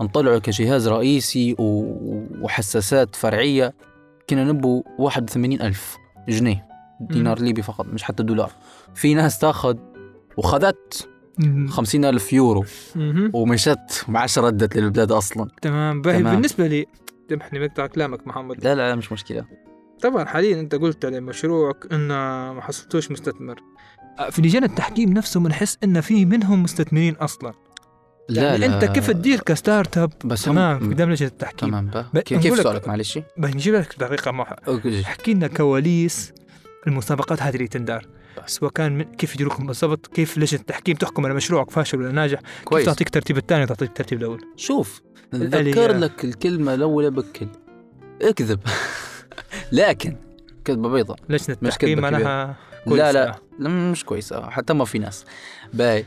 [0.00, 1.56] نطلعه كجهاز رئيسي.
[2.40, 3.74] وحساسات فرعية
[4.30, 5.96] كنا نبو 81 ألف
[6.28, 6.66] جنيه
[7.00, 8.52] دينار ليبي فقط مش حتى دولار
[8.94, 9.76] في ناس تاخذ
[10.36, 11.08] وخذت.
[11.68, 12.64] خمسين ألف يورو.
[13.32, 16.34] ومشت ما عادش ردت للبلاد أصلا تمام باهي تمام.
[16.34, 16.86] بالنسبة لي
[17.30, 19.44] سامحني بقطع كلامك محمد لا لا مش مشكلة
[20.02, 23.60] طبعا حاليا أنت قلت على مشروعك إن ما حصلتوش مستثمر
[24.18, 27.52] أه، في لجان التحكيم نفسه بنحس إن في منهم مستثمرين أصلا
[28.28, 32.42] لا يعني لا أنت كيف تدير ك startup؟ بس تمام قدام لجنه التحكيم تمام كيف
[32.42, 33.18] كيف سؤالك؟ معلش.
[33.36, 35.02] باهي نجيب لك دقيقة ما أوكي.
[35.02, 36.32] احكي لنا كواليس
[36.86, 38.06] المسابقات هذه اللي تندار.
[38.44, 38.50] بس.
[38.50, 42.40] سواء كان من كيف يديروكم بالضبط كيف لجنه التحكيم تحكم على مشروعك فاشل ولا ناجح؟
[42.40, 42.86] كيف كويس.
[42.86, 45.02] تعطيك الترتيب الثاني وتعطيك الترتيب الأول؟ شوف.
[45.34, 47.48] ذكر لك الكلمة الأولى بكل.
[48.22, 48.60] اكذب.
[49.72, 50.16] لكن
[50.64, 51.16] كذبة بيضة.
[51.28, 52.56] لجنه التحكيم معناها
[52.86, 53.40] لا لا كويسة.
[53.58, 55.24] لا مش كويسة حتى ما في ناس.
[55.72, 56.06] باي.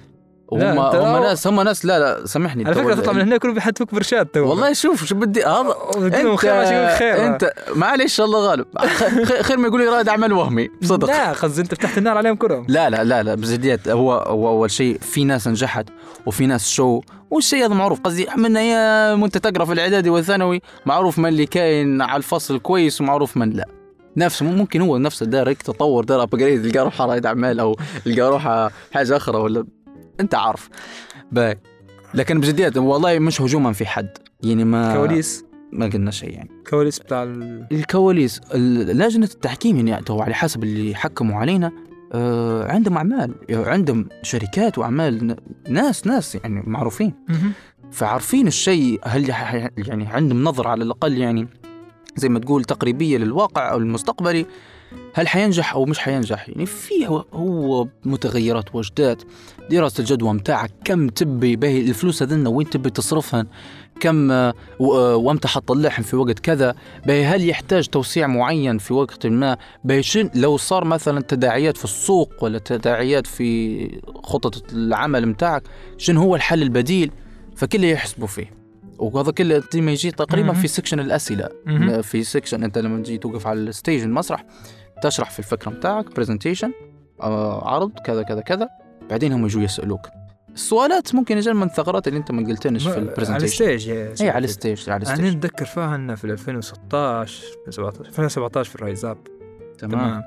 [0.52, 3.94] هم هم ناس هم ناس لا لا سامحني على فكرة تطلع من هنا كله بيحدفوك
[3.94, 4.50] برشاد تو.
[4.50, 7.26] والله شوف شو بدي هذا انت خير عشان خير.
[7.26, 8.66] انت معلش الله غالب.
[9.42, 11.08] خير ما يقول لي رائد أعمال وهمي بصدق.
[11.08, 12.66] لا قصدي أنت فتحت النار عليهم كلهم.
[12.70, 15.86] لا لا لا لا بجديات هو هو أول شيء في ناس نجحت
[16.26, 18.00] وفي ناس شو والشيء هذا معروف.
[18.00, 23.02] قصدي من أيام وأنت تقرأ في الإعدادي والثانوي معروف من اللي كاين على الفصل كويس
[23.02, 23.66] ومعروف من لا.
[24.18, 27.76] نفس ممكن هو نفسه دار هيك تطور دار upgrade يلقى روحه رائد أعمال أو
[28.06, 29.66] يلقى روحه حاجة أخرى ولا
[30.20, 30.70] أنت عارف.
[31.32, 31.60] باي
[32.14, 34.10] لكن بجديات والله مش هجوما في حد.
[34.44, 36.50] يعني ما كواليس؟ ما قلنا شيء يعني.
[36.70, 37.68] كواليس بتاع ال...
[37.72, 41.72] الكواليس ال- لجنة التحكيم يعني تو على حسب اللي حكموا علينا.
[42.14, 45.36] آه عندهم أعمال يعني عندهم شركات وأعمال
[45.70, 47.14] ناس ناس يعني معروفين.
[47.92, 49.30] فعارفين الشيء هل
[49.78, 51.48] يعني عندهم نظرة على الأقل يعني
[52.16, 54.46] زي ما تقول تقريبية للواقع أو المستقبلي.
[55.14, 59.24] هل حينجح أو مش حينجح؟ يعني في هو, هو متغيرات وجدات.
[59.70, 63.48] دراسة الجدوى متاعك كم تبي باهي الفلوس هذنا وين تبي تصرفهن
[64.00, 69.28] كم آه، آه، وامتى حتطلعهم في وقت كذا باهي هل يحتاج توسيع معين في وقت
[69.28, 70.02] ما؟ باهي
[70.36, 75.64] لو صار مثلا تداعيات في السوق ولا تداعيات في خطط العمل متاعك
[75.98, 77.12] شنو هو الحل البديل؟
[77.56, 78.52] فكله يحسبوا فيه.
[79.00, 80.54] وهذا كله ديما يجي تقريبا.
[80.54, 81.50] في section الأسئلة.
[82.02, 84.46] في section أنت لما تجي توقف على ال stage المسرح
[85.02, 86.72] تشرح في الفكرة متاعك presentation
[87.20, 88.85] عرض كذا كذا كذا.
[89.10, 90.08] بعدين هم يجوا يسألوك.
[90.54, 93.88] السؤالات ممكن يجي من الثغرات اللي انت ما قلتنش في على ال presentation ال stage
[93.88, 94.46] يا اي على.
[94.46, 99.18] الستيج على أنا ال stage نتذكر فيها انه في 2016 2017 2017 في ال RiseUp
[99.78, 99.92] تمام.
[99.92, 100.24] تمام.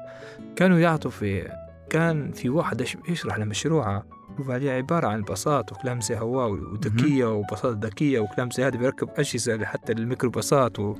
[0.57, 1.49] كانوا يعطوا في
[1.91, 4.05] كان في واحد يش- يشرح لمشروعه
[4.39, 9.65] وبعدين عبارة عن باصات وكلام زي هواء وذكية وباصات ذكية وكلام زي هذا بيركب أجهزة
[9.65, 10.97] حتى للميكروباصات و...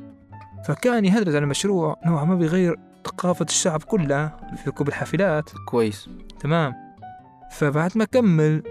[0.65, 6.09] فكان يهدرس على مشروع نوعا ما بيغير ثقافة الشعب كلها في ركوب الحافلات كويس.
[6.41, 6.88] تمام.
[7.53, 8.63] فبعد ما كمل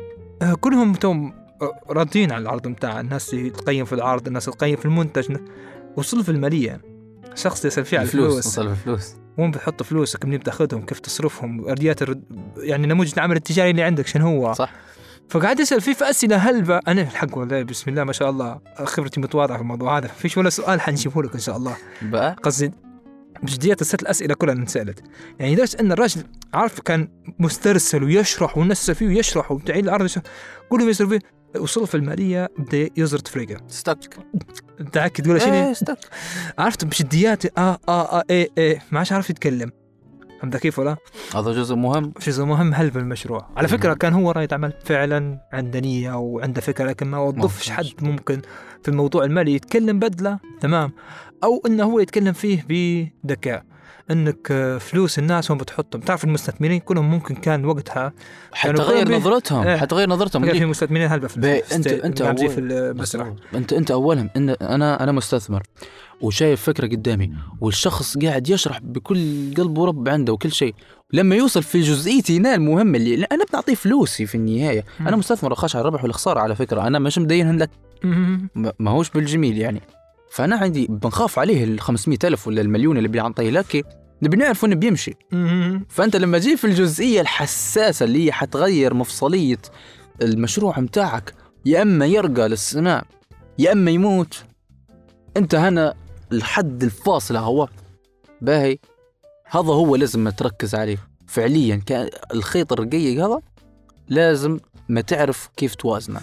[0.42, 4.86] آه، كلهم توم آه، راضيين على العرض متاعه الناس تقيم في العرض الناس تقيم في
[4.86, 5.38] المنتج.
[5.96, 6.82] وصل في المالية.
[7.36, 9.16] شخص يسأل فيه على الفلوس وصل الفلوس.
[9.38, 12.24] وين بتحط فلوسك؟ منين بتاخذهم؟ كيف تصرفهم؟ اريات الرد...
[12.58, 14.72] يعني نموذج العمل التجاري اللي عندك شنو هو؟ صح.
[15.30, 16.78] فقاعد يسأل فيه في أسئلة هلبة.
[16.88, 20.08] أنا الحق والله بسم الله ما شاء الله خبرتي متواضعة في الموضوع هذا.
[20.08, 21.78] فيش ولا سؤال حنجيبه لك إن شاء الله.
[22.02, 22.72] بقى؟ قصدي
[23.44, 25.04] بجديات الست الأسئلة كلها انسالت
[25.40, 26.24] يعني لدرجه أن الراجل
[26.54, 27.08] عارف كان
[27.40, 30.10] مسترسل ويشرح والناس فيه ويشرح وتعيد العرض
[30.70, 31.20] كلهم يسالوا فيه
[31.60, 34.18] وصل في المالية بدا يزرط فريقه ستك
[34.80, 35.98] متأكد ولا شيء؟ إيه ستك
[36.60, 39.72] عرفت بجديات آه آه آه إيه إيه ما عادش عارف يتكلم.
[40.42, 40.98] فهمت كيف ولا؟
[41.36, 42.14] هذا جزء مهم.
[42.28, 46.86] جزء مهم هل بالمشروع على فكرة كان هو رائد عمل فعلا عنده نية وعنده فكرة
[46.86, 47.70] لكن ما وظفش.
[47.70, 48.42] حد ممكن
[48.84, 50.40] في الموضوع المالي يتكلم بدلة.
[50.62, 50.92] تمام.
[51.44, 53.64] أو إنه هو يتكلم فيه بذكاء
[54.12, 56.02] إنك آه، فلوس الناس هم بتحطهم.
[56.02, 58.14] تعرف المستثمرين كلهم ممكن كان وقتها
[58.54, 59.78] حتغير نظرتهم إيه.
[59.78, 63.34] حتغير نظرتهم؟ في مستثمرين هلبة في أنت قاعدين أول- في المسرح.
[63.56, 65.64] انت انت اولا إن أنا أنا مستثمر
[66.22, 70.76] وشايف فكرة قدامي والشخص قاعد يشرح بكل قلب ورب عنده وكل شيء.
[71.14, 74.86] لما يوصل في جزئيتي هنا المهمه اللي أنا بنعطيه فلوسي في النهاية.
[75.00, 75.08] مم.
[75.08, 76.88] أنا مستثمر اخش على الربح والخسارة على فكرة.
[76.88, 77.70] أنا مش مدينهن لك.
[78.80, 79.82] ما هوش بالجميل يعني.
[80.38, 83.86] فأنا عندي بنخاف عليه ال 500 ألف ولا المليون اللي بيعطيه لك
[84.22, 85.14] نبي نعرف انه بيمشي.
[85.90, 89.58] فأنت لما تجي في الجزئية الحساسة اللي هي حتغير مفصلية
[90.22, 91.34] المشروع متاعك
[91.66, 93.06] يا أما يرقى للسماء
[93.60, 94.44] يا أما يموت.
[95.38, 95.94] أنت هنا
[96.32, 97.68] الحد الفاصل هو.
[98.42, 98.78] باهي.
[99.46, 100.98] هذا هو لازم تركز عليه.
[101.28, 103.42] فعليا كان الخيط الرقيق هذا
[104.10, 104.60] لازم
[104.90, 106.22] ما تعرف كيف توازنه.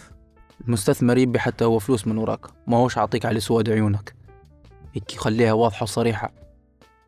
[0.67, 2.47] المستثمر يبي حتى هو فلوس من وراك.
[2.67, 4.15] ما هوش عاطيك على سواد عيونك.
[4.95, 6.33] هيك خليها واضحة وصريحة.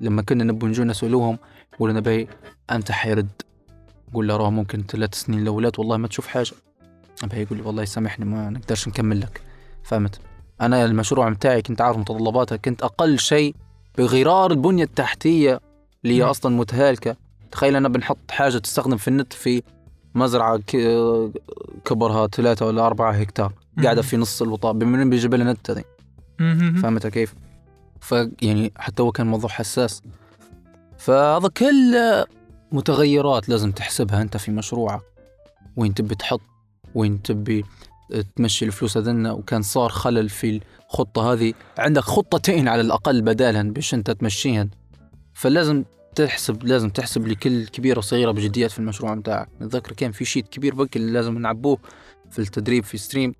[0.01, 1.39] لما كنا نبو نجو نسألوهم
[1.81, 2.27] لنا باهي
[2.71, 3.29] أمتى حيرد.
[4.11, 6.53] نقول له راه ممكن ثلاث سنين الأولاد والله ما تشوف حاجة.
[7.23, 9.41] باهي يقول لي والله سامحني ما نقدرش نكمل لك.
[9.83, 10.21] فهمت؟
[10.61, 13.55] أنا المشروع متاعي كنت عارف متطلباتها كنت أقل شيء
[13.99, 15.61] بغرار البنية التحتية
[16.05, 16.23] اللي هي.
[16.23, 17.17] أصلا متهالكة.
[17.51, 19.63] تخيل أنا بنحط حاجة تستخدم في النت في
[20.17, 21.31] مزرعة ك-
[21.85, 23.53] كبرها ثلاثة ولا أربعة هكتار
[23.83, 24.09] قاعدة مم.
[24.09, 25.85] في نص الوطاء بمن بيجيب لنا نت هذه
[26.41, 26.75] مهم.
[26.75, 27.35] فهمت كيف؟
[28.01, 30.03] فيعني حتى هو كان موضوع حساس
[30.99, 31.97] فهذا كل
[32.73, 35.01] متغيرات لازم تحسبها أنت في مشروعك
[35.77, 36.41] وين تبي تحط
[36.95, 37.64] وين تبي
[38.37, 40.61] تمشي الفلوس هذنا وكان صار خلل في
[40.91, 44.69] الخطة هذه عندك خطتين على الأقل بدالا باش أنت تمشيهن
[45.35, 45.85] فلازم
[46.17, 49.49] تحسب لازم تحسب لكل كبيرة وصغيرة بجديات في المشروع متاعك.
[49.61, 51.79] نتذكر كان في sheet كبير بك اللي لازم نعبوه
[52.31, 53.35] في التدريب في Stream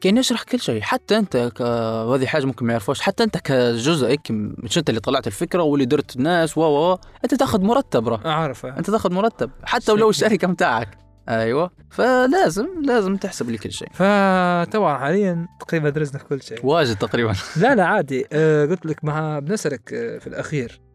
[0.00, 1.60] كان يشرح كل شيء حتى أنت ك...
[1.60, 5.86] وهذه حاجة ممكن ما يعرفوش حتى أنت كجزء هيك مش أنت اللي طلعت الفكرة واللي
[5.86, 10.10] درت الناس و و أنت تاخذ مرتب راه أعرف أنت تاخذ مرتب حتى ولو.
[10.18, 10.98] الشركة متاعك.
[11.28, 11.70] أيوه.
[11.90, 13.88] فلازم لازم تحسب لي كل شيء.
[13.92, 16.66] فطبعا حاليا تقريبا درسنا كل شيء.
[16.66, 17.32] واجد تقريبا.
[17.56, 18.26] لا لا عادي.
[18.32, 20.87] آه قلت لك مع بنسألك آه في الأخير.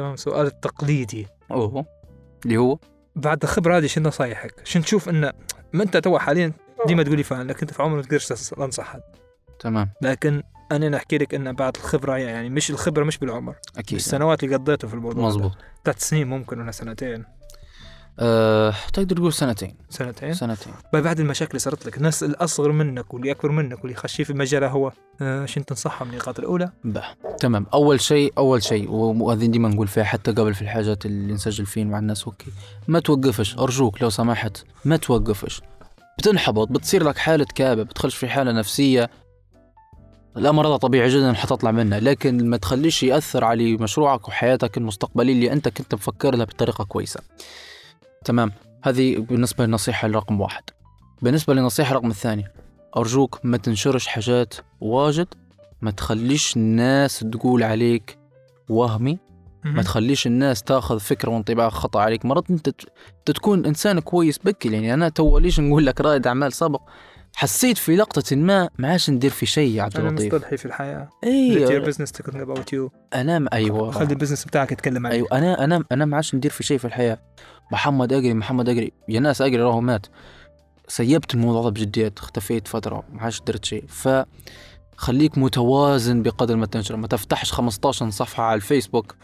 [0.00, 1.86] تمام سؤال التقليدي أوه.
[2.44, 2.78] اللي هو؟
[3.16, 5.32] بعد الخبرة هذه شو نصايحك؟ شو تشوف إنه
[5.72, 6.52] ما أنت تو حاليا
[6.86, 9.00] ديما تقولي فان لكن أنت في عمرك تقدرش تنصح حد.
[9.58, 9.90] تمام.
[10.02, 10.42] لكن
[10.72, 13.98] أنا نحكي لك إنه بعد الخبرة يعني مش الخبرة مش بالعمر أكيد.
[13.98, 15.52] السنوات اللي قضيته في الموضوع مزبوط
[15.84, 17.24] ثلاث سنين ممكن ولا سنتين.
[18.20, 18.74] أه...
[18.92, 19.76] تقدر تقول سنتين.
[19.90, 20.72] سنتين؟ سنتين.
[20.92, 24.64] بعد المشاكل اللي صارت لك الناس الأصغر منك واللي أكبر منك واللي خشي في المجال
[24.64, 24.92] هو
[25.22, 27.04] آه شو تنصحهم النقاط الأولى؟ به.
[27.38, 27.66] تمام.
[27.74, 31.84] أول شيء أول شيء وهذه ديما نقول فيها حتى قبل في الحاجات اللي نسجل فيه
[31.84, 32.50] مع الناس أوكي
[32.88, 33.58] ما توقفش.
[33.58, 35.62] أرجوك لو سمحت ما توقفش.
[36.18, 39.10] بتنحبط بتصير لك حالة كآبة بتخش في حالة نفسية.
[40.36, 45.52] الأمر هذا طبيعي جدا حتطلع منه لكن ما تخليش يأثر على مشروعك وحياتك المستقبلية اللي
[45.52, 47.20] أنت كنت مفكر لها بطريقة كويسة.
[48.24, 48.52] تمام.
[48.82, 50.62] هذه بالنسبة للنصيحه رقم واحد.
[51.22, 52.44] بالنسبة للنصيحه رقم الثاني
[52.96, 55.26] أرجوك ما تنشرش حاجات واجد
[55.82, 58.18] ما تخليش الناس تقول عليك
[58.68, 59.18] وهمي
[59.64, 62.24] ما تخليش الناس تاخذ فكرة وانطباع خطأ عليك.
[62.24, 62.70] مرات أنت
[63.24, 64.94] تكون إنسان كويس بكي يعني.
[64.94, 66.80] أنا تو ليش نقول لك رائد أعمال سابق؟
[67.36, 70.34] حسيت في لقطة ما ما عادش ندير في شيء يا عبد اللطيف.
[70.34, 71.08] مصطلحي في الحياة.
[71.24, 72.90] let your business talking about you.
[73.14, 73.90] أنا أيوه.
[73.90, 76.78] خلي ال business بتاعك يتكلم عليك أيوه أنا أنا أنا ما عادش ندير في شيء
[76.78, 77.18] في الحياة.
[77.72, 78.92] محمد أجري محمد أجري.
[79.08, 80.06] يا ناس أجري راهو مات.
[80.88, 84.08] سيبت الموضوع ده بجديات اختفيت فترة ما عادش درت شيء ف
[84.96, 89.14] خليك متوازن بقدر ما تنشر ما تفتحش 15 صفحة على الفيسبوك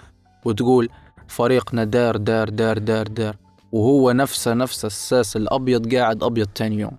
[0.45, 0.89] وتقول
[1.29, 3.37] فريقنا دار دار دار دار دار.
[3.73, 6.99] وهو نفسه نفسه الساس الأبيض قاعد أبيض تاني يوم.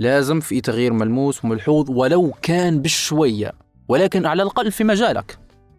[0.00, 3.52] لازم في تغيير ملموس وملحوظ ولو كان بشوية.
[3.88, 5.38] ولكن على الأقل في مجالك.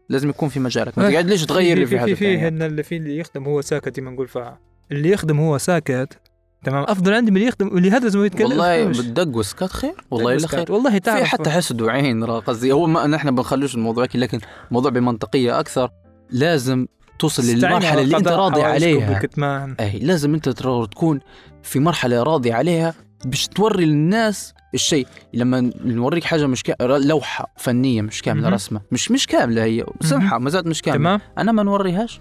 [0.09, 0.97] لازم يكون في مجالك.
[0.97, 1.11] ما إيه.
[1.11, 2.47] تقعد ليش تغير اللي في في حد في في.
[2.47, 4.57] إن اللي في اللي يخدم هو ساكت ديما نقول فا
[4.91, 6.19] اللي يخدم هو ساكت.
[6.63, 8.85] تمام؟ أفضل عندي من اللي يخدم اللي هذا لازم يتكلم والله.
[8.85, 10.71] بالدق وسكات خير؟ والله الا خير.
[10.71, 11.23] والله في تعرف.
[11.23, 12.71] حتى حسد وعين قصدي.
[12.71, 15.89] هو ما نحن بنخلوش الموضوع لكن الموضوع بمنطقية أكثر.
[16.29, 16.87] لازم
[17.19, 19.09] توصل للمرحلة اللي أنت راضي عليها.
[19.09, 19.75] بالكتمان.
[19.79, 21.19] أي لازم أنت تكون
[21.63, 22.93] في مرحلة راضي عليها.
[23.25, 25.07] باش توري للناس الشيء.
[25.33, 26.75] لما نوريك حاجة مش كا...
[26.81, 28.49] لوحة فنية مش كاملة.
[28.49, 28.81] رسمة.
[28.91, 30.99] مش مش كاملة هي سمحه ما زالت مش كاملة.
[30.99, 31.21] تمام.
[31.37, 32.19] أنا ما نوريهاش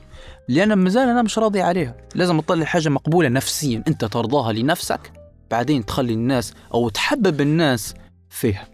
[0.49, 1.97] لأن مازال أنا مش راضي عليها.
[2.15, 3.83] لازم تطلع حاجة مقبولة نفسيا.
[3.89, 5.13] أنت ترضاها لنفسك
[5.51, 7.95] بعدين تخلي الناس أو تحبب الناس
[8.29, 8.69] فيها.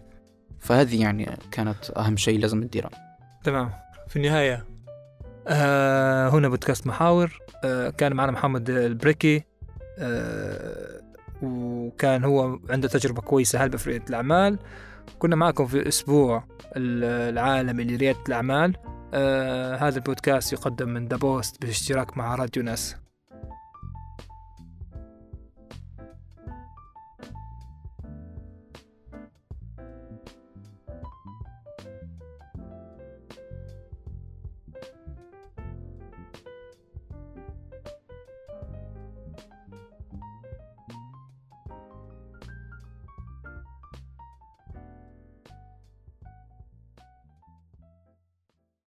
[0.58, 2.90] فهذه يعني كانت أهم شيء لازم تديره
[3.44, 3.70] تمام.
[4.08, 4.64] في النهاية
[5.48, 7.40] آه هنا بودكاست محاور.
[7.64, 9.44] آه كان معنا محمد البريكي.
[9.98, 11.00] آه
[11.42, 14.58] وكان هو عنده تجربة كويسة هلبة في ريادة الأعمال.
[15.18, 16.44] كنا معكم في أسبوع
[16.76, 18.76] ال- العالمي لرياده الأعمال.
[19.14, 21.62] آه هذا البودكاست يقدم من The Boost
[22.16, 22.96] مع راديو ناس.